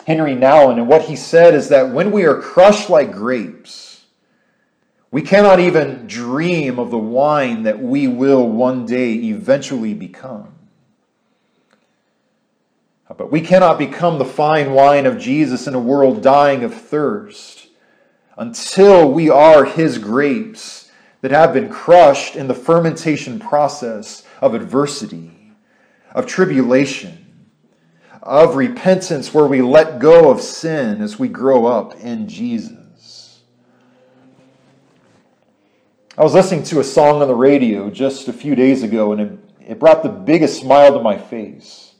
Henri 0.07 0.35
Nouwen, 0.35 0.79
and 0.79 0.89
what 0.89 1.03
he 1.03 1.17
said 1.17 1.55
is 1.55 1.69
that 1.69 1.91
when 1.91 2.11
we 2.11 2.25
are 2.25 2.41
crushed 2.41 2.91
like 2.91 3.13
grapes, 3.13 4.05
we 5.11 5.23
cannot 5.23 5.61
even 5.61 6.07
dream 6.07 6.79
of 6.79 6.91
the 6.91 6.99
wine 6.99 7.65
that 7.65 7.81
we 7.81 8.07
will 8.07 8.49
one 8.49 8.87
day 8.87 9.15
eventually 9.15 9.95
become. 9.95 10.55
But 13.17 13.33
we 13.33 13.41
cannot 13.41 13.77
become 13.77 14.19
the 14.19 14.25
fine 14.25 14.73
wine 14.73 15.05
of 15.05 15.19
Jesus 15.19 15.67
in 15.67 15.75
a 15.75 15.81
world 15.81 16.23
dying 16.23 16.63
of 16.63 16.73
thirst 16.73 17.69
until 18.39 19.13
we 19.13 19.29
are 19.29 19.65
his 19.65 19.99
grapes 19.99 20.91
that 21.21 21.31
have 21.31 21.53
been 21.53 21.69
crushed 21.69 22.37
in 22.37 22.49
the 22.49 22.55
fermentation 22.55 23.39
process 23.39 24.25
of 24.41 24.55
adversity, 24.55 25.53
of 26.13 26.27
tribulation, 26.27 27.20
of 28.23 28.55
repentance 28.55 29.33
where 29.33 29.47
we 29.47 29.63
let 29.63 29.99
go 29.99 30.31
of 30.31 30.41
sin 30.41 31.01
as 31.01 31.19
we 31.19 31.29
grow 31.29 31.67
up 31.67 31.99
in 32.01 32.29
Jesus. 32.29 33.41
I 36.19 36.23
was 36.23 36.35
listening 36.35 36.65
to 36.65 36.81
a 36.81 36.85
song 36.85 37.23
on 37.23 37.29
the 37.29 37.35
radio 37.35 37.89
just 37.89 38.29
a 38.29 38.33
few 38.33 38.55
days 38.55 38.83
ago, 38.83 39.13
and 39.13 39.21
it, 39.21 39.39
it 39.71 39.79
brought 39.79 40.03
the 40.03 40.11
biggest 40.11 40.61
smile 40.61 40.93
to 40.93 41.03
my 41.03 41.17
face. 41.17 41.95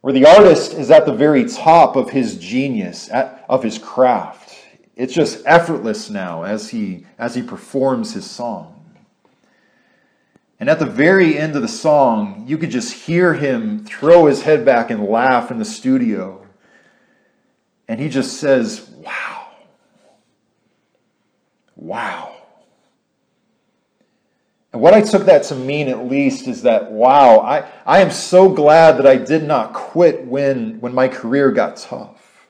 Where 0.00 0.12
the 0.12 0.26
artist 0.26 0.74
is 0.74 0.90
at 0.90 1.06
the 1.06 1.12
very 1.12 1.48
top 1.48 1.94
of 1.94 2.10
his 2.10 2.36
genius, 2.36 3.08
of 3.48 3.62
his 3.62 3.78
craft. 3.78 4.56
It's 4.96 5.14
just 5.14 5.42
effortless 5.46 6.10
now 6.10 6.42
as 6.42 6.70
he, 6.70 7.06
as 7.16 7.34
he 7.34 7.42
performs 7.42 8.12
his 8.12 8.28
song. 8.28 8.73
And 10.64 10.70
at 10.70 10.78
the 10.78 10.86
very 10.86 11.36
end 11.36 11.56
of 11.56 11.60
the 11.60 11.68
song, 11.68 12.44
you 12.46 12.56
could 12.56 12.70
just 12.70 12.90
hear 12.94 13.34
him 13.34 13.84
throw 13.84 14.24
his 14.24 14.44
head 14.44 14.64
back 14.64 14.88
and 14.88 15.04
laugh 15.04 15.50
in 15.50 15.58
the 15.58 15.64
studio. 15.66 16.46
And 17.86 18.00
he 18.00 18.08
just 18.08 18.40
says, 18.40 18.88
Wow. 18.96 19.48
Wow. 21.76 22.36
And 24.72 24.80
what 24.80 24.94
I 24.94 25.02
took 25.02 25.26
that 25.26 25.42
to 25.42 25.54
mean, 25.54 25.88
at 25.88 26.06
least, 26.06 26.48
is 26.48 26.62
that, 26.62 26.90
wow, 26.90 27.40
I, 27.40 27.70
I 27.84 28.00
am 28.00 28.10
so 28.10 28.48
glad 28.48 28.96
that 28.96 29.06
I 29.06 29.16
did 29.16 29.42
not 29.42 29.74
quit 29.74 30.24
when, 30.24 30.80
when 30.80 30.94
my 30.94 31.08
career 31.08 31.50
got 31.50 31.76
tough. 31.76 32.46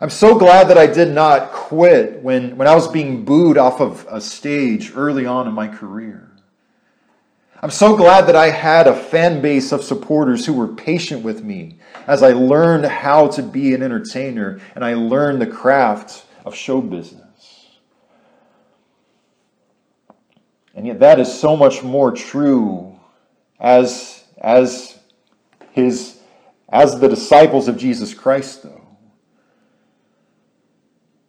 I'm 0.00 0.10
so 0.10 0.36
glad 0.36 0.66
that 0.70 0.76
I 0.76 0.88
did 0.88 1.14
not 1.14 1.52
quit 1.52 2.20
when, 2.24 2.56
when 2.56 2.66
I 2.66 2.74
was 2.74 2.88
being 2.88 3.24
booed 3.24 3.58
off 3.58 3.80
of 3.80 4.04
a 4.10 4.20
stage 4.20 4.90
early 4.96 5.24
on 5.24 5.46
in 5.46 5.54
my 5.54 5.68
career. 5.68 6.25
I'm 7.66 7.72
so 7.72 7.96
glad 7.96 8.28
that 8.28 8.36
I 8.36 8.50
had 8.50 8.86
a 8.86 8.94
fan 8.94 9.42
base 9.42 9.72
of 9.72 9.82
supporters 9.82 10.46
who 10.46 10.52
were 10.52 10.68
patient 10.68 11.24
with 11.24 11.42
me 11.42 11.78
as 12.06 12.22
I 12.22 12.28
learned 12.28 12.84
how 12.86 13.26
to 13.26 13.42
be 13.42 13.74
an 13.74 13.82
entertainer 13.82 14.60
and 14.76 14.84
I 14.84 14.94
learned 14.94 15.42
the 15.42 15.48
craft 15.48 16.26
of 16.44 16.54
show 16.54 16.80
business. 16.80 17.66
And 20.76 20.86
yet 20.86 21.00
that 21.00 21.18
is 21.18 21.40
so 21.40 21.56
much 21.56 21.82
more 21.82 22.12
true 22.12 23.00
as, 23.58 24.22
as 24.38 25.00
his 25.72 26.20
as 26.68 27.00
the 27.00 27.08
disciples 27.08 27.66
of 27.66 27.76
Jesus 27.76 28.14
Christ, 28.14 28.62
though. 28.62 28.86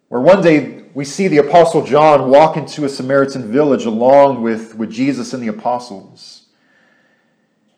Where 0.09 0.21
one 0.21 0.43
day 0.43 0.76
we 0.97 1.05
see 1.05 1.27
the 1.27 1.37
Apostle 1.37 1.85
John 1.85 2.31
walk 2.31 2.57
into 2.57 2.83
a 2.83 2.89
Samaritan 2.89 3.51
village 3.51 3.85
along 3.85 4.41
with, 4.41 4.73
with 4.73 4.89
Jesus 4.89 5.31
and 5.31 5.43
the 5.43 5.47
apostles. 5.47 6.47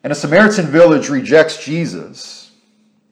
And 0.02 0.10
a 0.10 0.16
Samaritan 0.16 0.68
village 0.68 1.10
rejects 1.10 1.62
Jesus. 1.62 2.50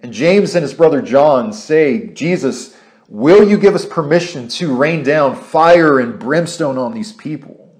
And 0.00 0.10
James 0.10 0.54
and 0.54 0.62
his 0.62 0.72
brother 0.72 1.02
John 1.02 1.52
say, 1.52 2.06
Jesus, 2.06 2.74
will 3.06 3.46
you 3.46 3.58
give 3.58 3.74
us 3.74 3.84
permission 3.84 4.48
to 4.48 4.74
rain 4.74 5.02
down 5.02 5.36
fire 5.36 6.00
and 6.00 6.18
brimstone 6.18 6.78
on 6.78 6.94
these 6.94 7.12
people? 7.12 7.70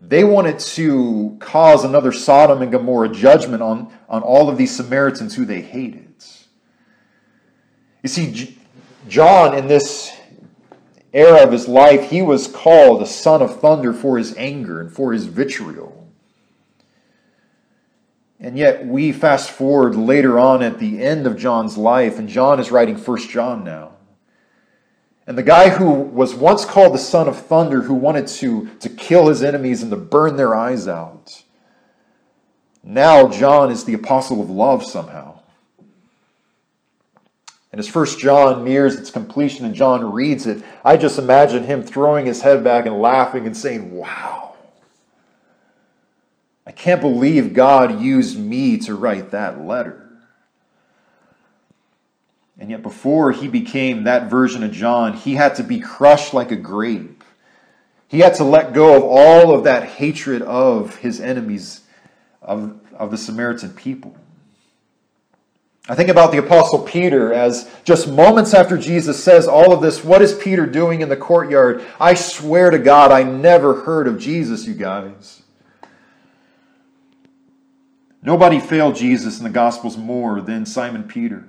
They 0.00 0.24
wanted 0.24 0.58
to 0.58 1.36
cause 1.38 1.84
another 1.84 2.10
Sodom 2.10 2.60
and 2.60 2.72
Gomorrah 2.72 3.10
judgment 3.10 3.62
on, 3.62 3.92
on 4.08 4.24
all 4.24 4.50
of 4.50 4.58
these 4.58 4.74
Samaritans 4.74 5.36
who 5.36 5.44
they 5.44 5.60
hated. 5.60 6.24
You 8.02 8.08
see, 8.08 8.58
John, 9.06 9.56
in 9.56 9.68
this 9.68 10.17
era 11.12 11.42
of 11.42 11.52
his 11.52 11.68
life, 11.68 12.10
he 12.10 12.22
was 12.22 12.46
called 12.46 13.02
a 13.02 13.06
son 13.06 13.42
of 13.42 13.60
thunder 13.60 13.92
for 13.92 14.18
his 14.18 14.36
anger 14.36 14.80
and 14.80 14.92
for 14.92 15.12
his 15.12 15.26
vitriol. 15.26 16.08
And 18.40 18.56
yet, 18.56 18.86
we 18.86 19.10
fast 19.12 19.50
forward 19.50 19.96
later 19.96 20.38
on 20.38 20.62
at 20.62 20.78
the 20.78 21.02
end 21.02 21.26
of 21.26 21.36
John's 21.36 21.76
life, 21.76 22.18
and 22.18 22.28
John 22.28 22.60
is 22.60 22.70
writing 22.70 22.96
First 22.96 23.30
John 23.30 23.64
now. 23.64 23.92
And 25.26 25.36
the 25.36 25.42
guy 25.42 25.70
who 25.70 25.90
was 25.90 26.34
once 26.34 26.64
called 26.64 26.94
the 26.94 26.98
son 26.98 27.28
of 27.28 27.36
thunder, 27.36 27.82
who 27.82 27.94
wanted 27.94 28.28
to, 28.28 28.68
to 28.80 28.88
kill 28.88 29.28
his 29.28 29.42
enemies 29.42 29.82
and 29.82 29.90
to 29.90 29.96
burn 29.96 30.36
their 30.36 30.54
eyes 30.54 30.86
out, 30.86 31.42
now 32.82 33.28
John 33.28 33.70
is 33.70 33.84
the 33.84 33.94
apostle 33.94 34.40
of 34.40 34.48
love 34.48 34.84
somehow. 34.84 35.37
And 37.78 37.84
as 37.84 37.92
First 37.92 38.18
John 38.18 38.64
nears 38.64 38.96
its 38.96 39.08
completion 39.08 39.64
and 39.64 39.72
John 39.72 40.12
reads 40.12 40.48
it, 40.48 40.64
I 40.84 40.96
just 40.96 41.16
imagine 41.16 41.62
him 41.62 41.84
throwing 41.84 42.26
his 42.26 42.42
head 42.42 42.64
back 42.64 42.86
and 42.86 43.00
laughing 43.00 43.46
and 43.46 43.56
saying, 43.56 43.92
Wow, 43.92 44.56
I 46.66 46.72
can't 46.72 47.00
believe 47.00 47.54
God 47.54 48.00
used 48.00 48.36
me 48.36 48.78
to 48.78 48.96
write 48.96 49.30
that 49.30 49.60
letter. 49.64 50.10
And 52.58 52.68
yet, 52.68 52.82
before 52.82 53.30
he 53.30 53.46
became 53.46 54.02
that 54.02 54.28
version 54.28 54.64
of 54.64 54.72
John, 54.72 55.12
he 55.12 55.36
had 55.36 55.54
to 55.54 55.62
be 55.62 55.78
crushed 55.78 56.34
like 56.34 56.50
a 56.50 56.56
grape. 56.56 57.22
He 58.08 58.18
had 58.18 58.34
to 58.34 58.44
let 58.44 58.72
go 58.72 58.96
of 58.96 59.04
all 59.04 59.54
of 59.54 59.62
that 59.62 59.84
hatred 59.84 60.42
of 60.42 60.96
his 60.96 61.20
enemies, 61.20 61.82
of, 62.42 62.80
of 62.92 63.12
the 63.12 63.18
Samaritan 63.18 63.70
people. 63.70 64.16
I 65.88 65.94
think 65.94 66.10
about 66.10 66.32
the 66.32 66.38
Apostle 66.38 66.80
Peter 66.80 67.32
as 67.32 67.70
just 67.82 68.08
moments 68.08 68.52
after 68.52 68.76
Jesus 68.76 69.22
says 69.22 69.48
all 69.48 69.72
of 69.72 69.80
this, 69.80 70.04
what 70.04 70.20
is 70.20 70.34
Peter 70.34 70.66
doing 70.66 71.00
in 71.00 71.08
the 71.08 71.16
courtyard? 71.16 71.82
I 71.98 72.12
swear 72.12 72.70
to 72.70 72.78
God, 72.78 73.10
I 73.10 73.22
never 73.22 73.82
heard 73.82 74.06
of 74.06 74.18
Jesus, 74.18 74.66
you 74.66 74.74
guys. 74.74 75.42
Nobody 78.20 78.60
failed 78.60 78.96
Jesus 78.96 79.38
in 79.38 79.44
the 79.44 79.50
Gospels 79.50 79.96
more 79.96 80.42
than 80.42 80.66
Simon 80.66 81.04
Peter. 81.04 81.48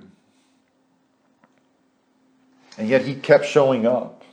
And 2.78 2.88
yet 2.88 3.04
he 3.04 3.16
kept 3.16 3.44
showing 3.44 3.86
up. 3.86 4.24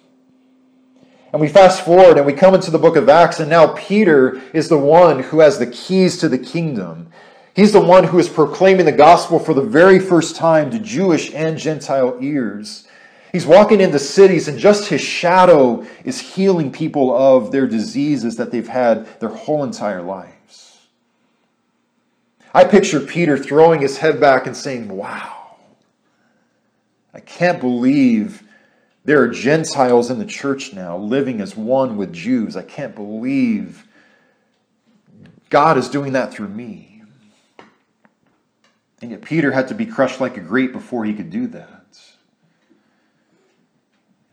And 1.34 1.42
we 1.42 1.50
fast 1.50 1.84
forward 1.84 2.16
and 2.16 2.26
we 2.26 2.32
come 2.32 2.56
into 2.56 2.72
the 2.72 2.80
book 2.80 2.96
of 2.96 3.10
Acts, 3.10 3.42
and 3.42 3.50
now 3.50 3.74
Peter 3.74 4.42
is 4.54 4.70
the 4.70 4.78
one 4.78 5.24
who 5.24 5.42
has 5.42 5.60
the 5.60 5.68
keys 5.68 6.18
to 6.20 6.30
the 6.30 6.38
kingdom. 6.38 7.12
He's 7.58 7.72
the 7.72 7.82
one 7.82 8.04
who 8.04 8.20
is 8.20 8.30
proclaiming 8.30 8.86
the 8.86 8.92
gospel 8.92 9.40
for 9.40 9.56
the 9.56 9.64
very 9.64 9.98
first 9.98 10.36
time 10.36 10.70
to 10.70 10.78
Jewish 10.78 11.34
and 11.34 11.58
Gentile 11.58 12.16
ears. 12.22 12.88
He's 13.32 13.48
walking 13.48 13.82
into 13.82 13.98
cities, 13.98 14.48
and 14.48 14.60
just 14.60 14.90
his 14.90 15.02
shadow 15.02 15.84
is 16.06 16.20
healing 16.20 16.72
people 16.72 17.18
of 17.18 17.52
their 17.52 17.66
diseases 17.66 18.36
that 18.36 18.52
they've 18.52 18.68
had 18.68 19.08
their 19.20 19.30
whole 19.30 19.64
entire 19.64 20.04
lives. 20.04 20.78
I 22.54 22.64
picture 22.64 23.00
Peter 23.00 23.40
throwing 23.40 23.82
his 23.82 23.98
head 23.98 24.22
back 24.22 24.46
and 24.46 24.56
saying, 24.56 24.90
Wow, 24.90 25.56
I 27.12 27.22
can't 27.22 27.60
believe 27.60 28.44
there 29.04 29.24
are 29.24 29.30
Gentiles 29.30 30.12
in 30.12 30.20
the 30.20 30.26
church 30.26 30.74
now 30.74 30.96
living 30.96 31.42
as 31.42 31.58
one 31.58 31.98
with 31.98 32.14
Jews. 32.14 32.56
I 32.56 32.62
can't 32.62 32.94
believe 32.94 33.88
God 35.50 35.80
is 35.80 35.90
doing 35.90 36.14
that 36.14 36.32
through 36.32 36.50
me. 36.50 36.97
And 39.02 39.12
yet 39.12 39.22
Peter 39.22 39.52
had 39.52 39.68
to 39.68 39.76
be 39.76 39.86
crushed 39.86 40.20
like 40.20 40.38
a 40.38 40.42
grape 40.42 40.74
before 40.74 41.06
he 41.06 41.14
could 41.14 41.30
do 41.30 41.48
that. 41.48 41.78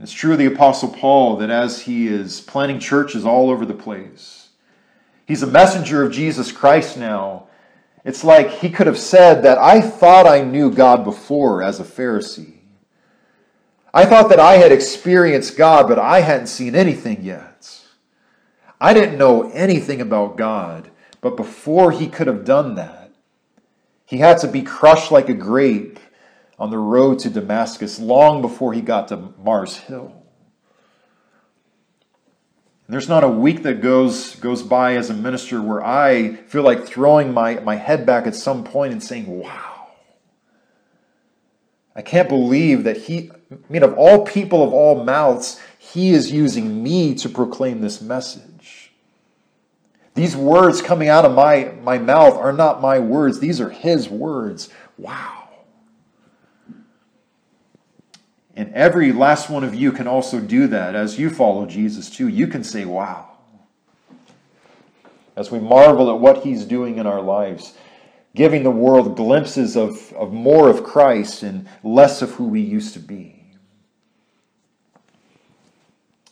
It's 0.00 0.12
true 0.12 0.32
of 0.32 0.38
the 0.38 0.46
Apostle 0.46 0.88
Paul 0.88 1.36
that 1.36 1.50
as 1.50 1.82
he 1.82 2.08
is 2.08 2.40
planting 2.40 2.78
churches 2.78 3.24
all 3.24 3.50
over 3.50 3.64
the 3.64 3.74
place, 3.74 4.48
he's 5.26 5.42
a 5.42 5.46
messenger 5.46 6.02
of 6.02 6.12
Jesus 6.12 6.52
Christ 6.52 6.96
now. 6.96 7.46
It's 8.04 8.24
like 8.24 8.50
he 8.50 8.70
could 8.70 8.86
have 8.86 8.98
said 8.98 9.42
that 9.44 9.56
I 9.58 9.80
thought 9.80 10.26
I 10.26 10.42
knew 10.42 10.70
God 10.70 11.04
before 11.04 11.62
as 11.62 11.80
a 11.80 11.84
Pharisee. 11.84 12.58
I 13.94 14.04
thought 14.04 14.28
that 14.30 14.40
I 14.40 14.56
had 14.56 14.72
experienced 14.72 15.56
God, 15.56 15.88
but 15.88 15.98
I 15.98 16.20
hadn't 16.20 16.48
seen 16.48 16.74
anything 16.74 17.22
yet. 17.22 17.80
I 18.80 18.92
didn't 18.92 19.16
know 19.16 19.50
anything 19.52 20.00
about 20.00 20.36
God, 20.36 20.90
but 21.20 21.36
before 21.36 21.92
he 21.92 22.08
could 22.08 22.26
have 22.26 22.44
done 22.44 22.74
that, 22.74 23.03
he 24.04 24.18
had 24.18 24.38
to 24.38 24.48
be 24.48 24.62
crushed 24.62 25.10
like 25.10 25.28
a 25.28 25.34
grape 25.34 25.98
on 26.58 26.70
the 26.70 26.78
road 26.78 27.18
to 27.20 27.30
Damascus 27.30 27.98
long 27.98 28.42
before 28.42 28.72
he 28.72 28.80
got 28.80 29.08
to 29.08 29.32
Mars 29.42 29.76
Hill. 29.76 30.24
There's 32.86 33.08
not 33.08 33.24
a 33.24 33.28
week 33.28 33.62
that 33.62 33.80
goes, 33.80 34.36
goes 34.36 34.62
by 34.62 34.96
as 34.96 35.08
a 35.08 35.14
minister 35.14 35.62
where 35.62 35.82
I 35.82 36.34
feel 36.34 36.62
like 36.62 36.86
throwing 36.86 37.32
my, 37.32 37.54
my 37.60 37.76
head 37.76 38.04
back 38.04 38.26
at 38.26 38.34
some 38.34 38.62
point 38.62 38.92
and 38.92 39.02
saying, 39.02 39.26
wow. 39.26 39.88
I 41.96 42.02
can't 42.02 42.28
believe 42.28 42.84
that 42.84 42.98
he, 42.98 43.30
I 43.50 43.72
mean, 43.72 43.82
of 43.82 43.94
all 43.94 44.26
people, 44.26 44.62
of 44.62 44.74
all 44.74 45.02
mouths, 45.02 45.60
he 45.78 46.10
is 46.10 46.30
using 46.30 46.82
me 46.82 47.14
to 47.14 47.28
proclaim 47.28 47.80
this 47.80 48.02
message. 48.02 48.83
These 50.14 50.36
words 50.36 50.80
coming 50.80 51.08
out 51.08 51.24
of 51.24 51.34
my, 51.34 51.74
my 51.82 51.98
mouth 51.98 52.34
are 52.34 52.52
not 52.52 52.80
my 52.80 52.98
words, 52.98 53.40
these 53.40 53.60
are 53.60 53.70
his 53.70 54.08
words. 54.08 54.68
Wow. 54.96 55.48
And 58.56 58.72
every 58.72 59.10
last 59.10 59.50
one 59.50 59.64
of 59.64 59.74
you 59.74 59.90
can 59.90 60.06
also 60.06 60.38
do 60.38 60.68
that 60.68 60.94
as 60.94 61.18
you 61.18 61.28
follow 61.28 61.66
Jesus 61.66 62.08
too. 62.08 62.28
You 62.28 62.46
can 62.46 62.62
say, 62.62 62.84
wow. 62.84 63.30
As 65.34 65.50
we 65.50 65.58
marvel 65.58 66.08
at 66.10 66.20
what 66.20 66.44
he's 66.44 66.64
doing 66.64 66.98
in 66.98 67.06
our 67.06 67.20
lives 67.20 67.74
giving 68.34 68.64
the 68.64 68.70
world 68.70 69.16
glimpses 69.16 69.76
of, 69.76 70.12
of 70.14 70.32
more 70.32 70.68
of 70.68 70.82
Christ 70.82 71.42
and 71.42 71.68
less 71.82 72.20
of 72.20 72.32
who 72.32 72.44
we 72.44 72.60
used 72.60 72.92
to 72.94 72.98
be. 72.98 73.33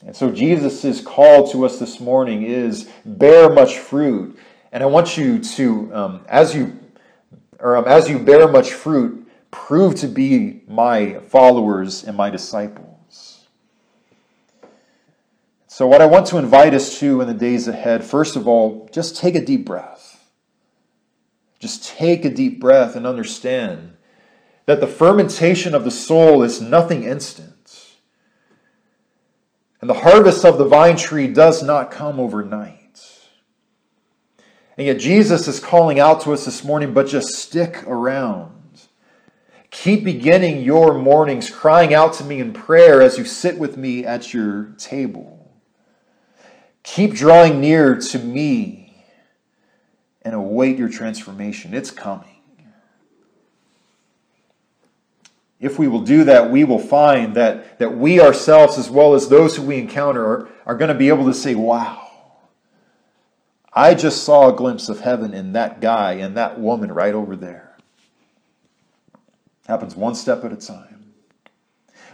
And 0.05 0.17
so 0.17 0.31
Jesus' 0.31 1.01
call 1.01 1.49
to 1.53 1.65
us 1.65 1.79
this 1.79 2.01
morning 2.01 2.43
is 2.43 2.91
bear 3.05 3.49
much 3.51 3.79
fruit. 3.79 4.39
And 4.73 4.83
I 4.83 4.87
want 4.87 5.17
you 5.17 5.39
to, 5.39 5.95
um, 5.95 6.25
as 6.29 6.55
you 6.55 6.79
or 7.61 7.77
um, 7.77 7.85
as 7.87 8.11
you 8.11 8.19
bear 8.19 8.49
much 8.49 8.73
fruit, 8.73 9.29
prove 9.51 9.95
to 9.97 10.09
be 10.09 10.63
my 10.67 11.21
followers 11.29 12.03
and 12.03 12.17
my 12.17 12.29
disciples. 12.29 13.47
So, 15.69 15.87
what 15.87 16.03
I 16.03 16.07
want 16.07 16.27
to 16.27 16.39
invite 16.39 16.75
us 16.75 16.99
to 16.99 17.21
in 17.21 17.29
the 17.29 17.35
days 17.35 17.69
ahead, 17.69 18.05
first 18.05 18.37
of 18.37 18.49
all, 18.49 18.89
just 18.93 19.17
take 19.17 19.35
a 19.35 19.45
deep 19.45 19.65
breath. 19.65 20.29
Just 21.61 21.85
take 21.85 22.25
a 22.25 22.31
deep 22.31 22.61
breath 22.61 22.97
and 22.97 23.07
understand 23.07 23.97
that 24.67 24.81
the 24.81 24.87
fermentation 24.87 25.75
of 25.75 25.85
the 25.85 25.91
soul 25.91 26.43
is 26.43 26.61
nothing 26.61 27.05
instant. 27.05 27.52
And 29.83 29.91
the 29.91 29.95
harvest 29.95 30.45
of 30.45 30.59
the 30.59 30.65
vine 30.65 30.97
tree 30.97 31.27
does 31.27 31.63
not 31.63 31.91
come 31.91 32.21
overnight. 32.21 32.79
And 34.79 34.87
yet, 34.87 35.01
Jesus 35.01 35.49
is 35.49 35.61
calling 35.61 35.99
out 35.99 36.23
to 36.23 36.33
us 36.33 36.45
this 36.45 36.65
morning, 36.65 36.95
but 36.95 37.09
just 37.09 37.35
stick 37.35 37.83
around. 37.87 38.53
Keep 39.71 40.05
beginning 40.05 40.63
your 40.63 40.95
mornings 40.95 41.51
crying 41.51 41.93
out 41.93 42.13
to 42.15 42.25
me 42.25 42.39
in 42.39 42.53
prayer 42.53 43.03
as 43.03 43.19
you 43.19 43.25
sit 43.25 43.59
with 43.59 43.77
me 43.77 44.07
at 44.07 44.33
your 44.33 44.73
table. 44.79 45.53
Keep 46.85 47.15
drawing 47.15 47.61
near 47.61 47.99
to 47.99 48.19
me 48.19 49.05
and 50.23 50.35
await 50.35 50.79
your 50.79 50.91
transformation. 50.91 51.75
It's 51.75 51.91
coming. 51.91 52.32
If 55.63 55.79
we 55.79 55.89
will 55.89 56.03
do 56.03 56.25
that, 56.25 56.51
we 56.51 56.65
will 56.65 56.79
find 56.79 57.35
that, 57.37 57.79
that 57.79 57.97
we 57.97 58.21
ourselves, 58.21 58.77
as 58.77 58.91
well 58.91 59.15
as 59.15 59.29
those 59.29 59.57
who 59.57 59.63
we 59.63 59.79
encounter, 59.79 60.27
are, 60.27 60.49
are 60.67 60.75
going 60.75 60.91
to 60.91 60.95
be 60.95 61.09
able 61.09 61.25
to 61.25 61.33
say, 61.33 61.55
Wow, 61.55 62.11
I 63.73 63.95
just 63.95 64.25
saw 64.25 64.53
a 64.53 64.57
glimpse 64.57 64.91
of 64.91 65.01
heaven 65.01 65.33
in 65.33 65.53
that 65.55 65.81
guy 65.81 66.15
and 66.15 66.37
that 66.37 66.61
woman 66.61 66.93
right 66.93 67.15
over 67.15 67.35
there. 67.35 67.79
Happens 69.67 69.97
one 69.97 70.15
step 70.15 70.45
at 70.45 70.53
a 70.53 70.57
time. 70.57 71.15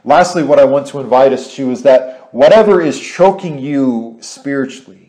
Lastly, 0.05 0.45
what 0.45 0.61
I 0.61 0.65
want 0.65 0.87
to 0.89 1.01
invite 1.01 1.33
us 1.33 1.57
to 1.57 1.73
is 1.73 1.83
that 1.83 2.33
whatever 2.33 2.81
is 2.81 3.01
choking 3.01 3.59
you 3.59 4.19
spiritually, 4.21 5.09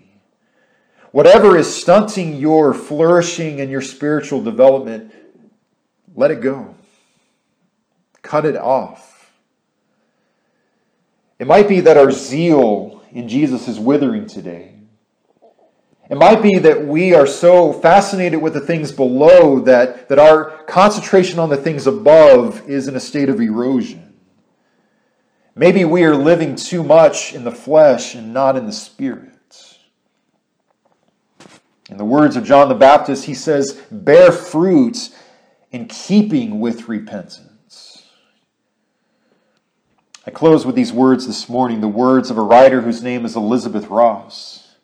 Whatever 1.11 1.57
is 1.57 1.73
stunting 1.73 2.35
your 2.35 2.73
flourishing 2.73 3.61
and 3.61 3.71
your 3.71 3.81
spiritual 3.81 4.43
development, 4.43 5.11
let 6.15 6.29
it 6.29 6.41
go. 6.41 6.75
Cut 8.29 8.45
it 8.45 8.55
off. 8.55 9.33
It 11.39 11.47
might 11.47 11.67
be 11.67 11.79
that 11.79 11.97
our 11.97 12.11
zeal 12.11 13.01
in 13.11 13.27
Jesus 13.27 13.67
is 13.67 13.79
withering 13.79 14.27
today. 14.27 14.75
It 16.11 16.15
might 16.15 16.43
be 16.43 16.59
that 16.59 16.85
we 16.85 17.15
are 17.15 17.25
so 17.25 17.73
fascinated 17.73 18.39
with 18.39 18.53
the 18.53 18.59
things 18.59 18.91
below 18.91 19.61
that, 19.61 20.09
that 20.09 20.19
our 20.19 20.63
concentration 20.65 21.39
on 21.39 21.49
the 21.49 21.57
things 21.57 21.87
above 21.87 22.69
is 22.69 22.87
in 22.87 22.95
a 22.95 22.99
state 22.99 23.29
of 23.29 23.41
erosion. 23.41 24.13
Maybe 25.55 25.83
we 25.83 26.03
are 26.03 26.15
living 26.15 26.55
too 26.55 26.83
much 26.83 27.33
in 27.33 27.43
the 27.43 27.51
flesh 27.51 28.13
and 28.13 28.31
not 28.31 28.55
in 28.55 28.67
the 28.67 28.71
spirit. 28.71 29.75
In 31.89 31.97
the 31.97 32.05
words 32.05 32.35
of 32.35 32.43
John 32.43 32.69
the 32.69 32.75
Baptist, 32.75 33.25
he 33.25 33.33
says, 33.33 33.81
bear 33.89 34.31
fruit 34.31 35.09
in 35.71 35.87
keeping 35.87 36.59
with 36.59 36.87
repentance. 36.87 37.47
I 40.29 40.31
close 40.31 40.63
with 40.63 40.75
these 40.75 40.93
words 40.93 41.25
this 41.25 41.49
morning, 41.49 41.81
the 41.81 41.87
words 41.87 42.29
of 42.29 42.37
a 42.37 42.43
writer 42.43 42.81
whose 42.81 43.01
name 43.01 43.25
is 43.25 43.35
Elizabeth 43.35 43.87
Ross. 43.87 44.75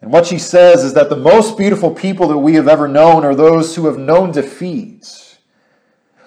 And 0.00 0.12
what 0.12 0.24
she 0.24 0.38
says 0.38 0.84
is 0.84 0.94
that 0.94 1.10
the 1.10 1.16
most 1.16 1.58
beautiful 1.58 1.92
people 1.92 2.28
that 2.28 2.38
we 2.38 2.54
have 2.54 2.68
ever 2.68 2.86
known 2.86 3.24
are 3.24 3.34
those 3.34 3.74
who 3.74 3.86
have 3.86 3.98
known 3.98 4.30
defeat, 4.30 5.36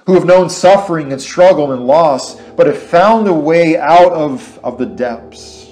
who 0.06 0.16
have 0.16 0.26
known 0.26 0.50
suffering 0.50 1.14
and 1.14 1.22
struggle 1.22 1.72
and 1.72 1.88
loss, 1.88 2.42
but 2.58 2.68
have 2.68 2.78
found 2.78 3.26
a 3.30 3.34
way 3.34 3.78
out 3.78 4.12
of, 4.12 4.60
of 4.66 4.78
the 4.78 4.86
depths. 4.86 5.70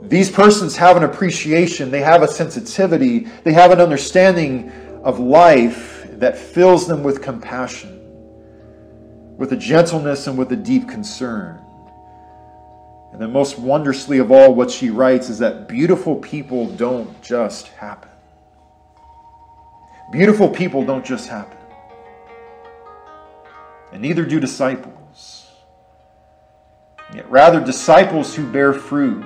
These 0.00 0.30
persons 0.30 0.78
have 0.78 0.96
an 0.96 1.02
appreciation, 1.02 1.90
they 1.90 2.00
have 2.00 2.22
a 2.22 2.26
sensitivity, 2.26 3.26
they 3.44 3.52
have 3.52 3.70
an 3.70 3.82
understanding 3.82 4.72
of 5.04 5.18
life 5.18 6.08
that 6.12 6.38
fills 6.38 6.88
them 6.88 7.02
with 7.02 7.20
compassion, 7.20 7.91
with 9.42 9.52
a 9.52 9.56
gentleness 9.56 10.28
and 10.28 10.38
with 10.38 10.52
a 10.52 10.56
deep 10.56 10.88
concern. 10.88 11.60
And 13.10 13.20
then, 13.20 13.32
most 13.32 13.58
wondrously 13.58 14.18
of 14.18 14.30
all, 14.30 14.54
what 14.54 14.70
she 14.70 14.88
writes 14.88 15.28
is 15.28 15.40
that 15.40 15.66
beautiful 15.66 16.14
people 16.14 16.68
don't 16.76 17.20
just 17.22 17.66
happen. 17.66 18.08
Beautiful 20.12 20.48
people 20.48 20.84
don't 20.84 21.04
just 21.04 21.28
happen. 21.28 21.58
And 23.92 24.00
neither 24.00 24.24
do 24.24 24.38
disciples. 24.38 25.48
Yet 27.12 27.28
rather, 27.28 27.58
disciples 27.58 28.36
who 28.36 28.48
bear 28.48 28.72
fruit 28.72 29.24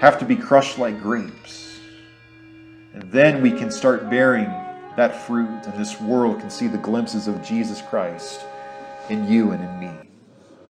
have 0.00 0.18
to 0.20 0.24
be 0.24 0.36
crushed 0.36 0.78
like 0.78 1.02
grapes. 1.02 1.78
And 2.94 3.02
then 3.12 3.42
we 3.42 3.50
can 3.50 3.70
start 3.70 4.08
bearing 4.08 4.46
that 4.96 5.26
fruit, 5.26 5.66
and 5.66 5.74
this 5.74 6.00
world 6.00 6.40
can 6.40 6.48
see 6.48 6.66
the 6.66 6.78
glimpses 6.78 7.28
of 7.28 7.44
Jesus 7.44 7.82
Christ 7.82 8.46
in 9.10 9.26
you 9.26 9.52
and 9.52 9.62
in 9.62 9.80
me. 9.80 10.07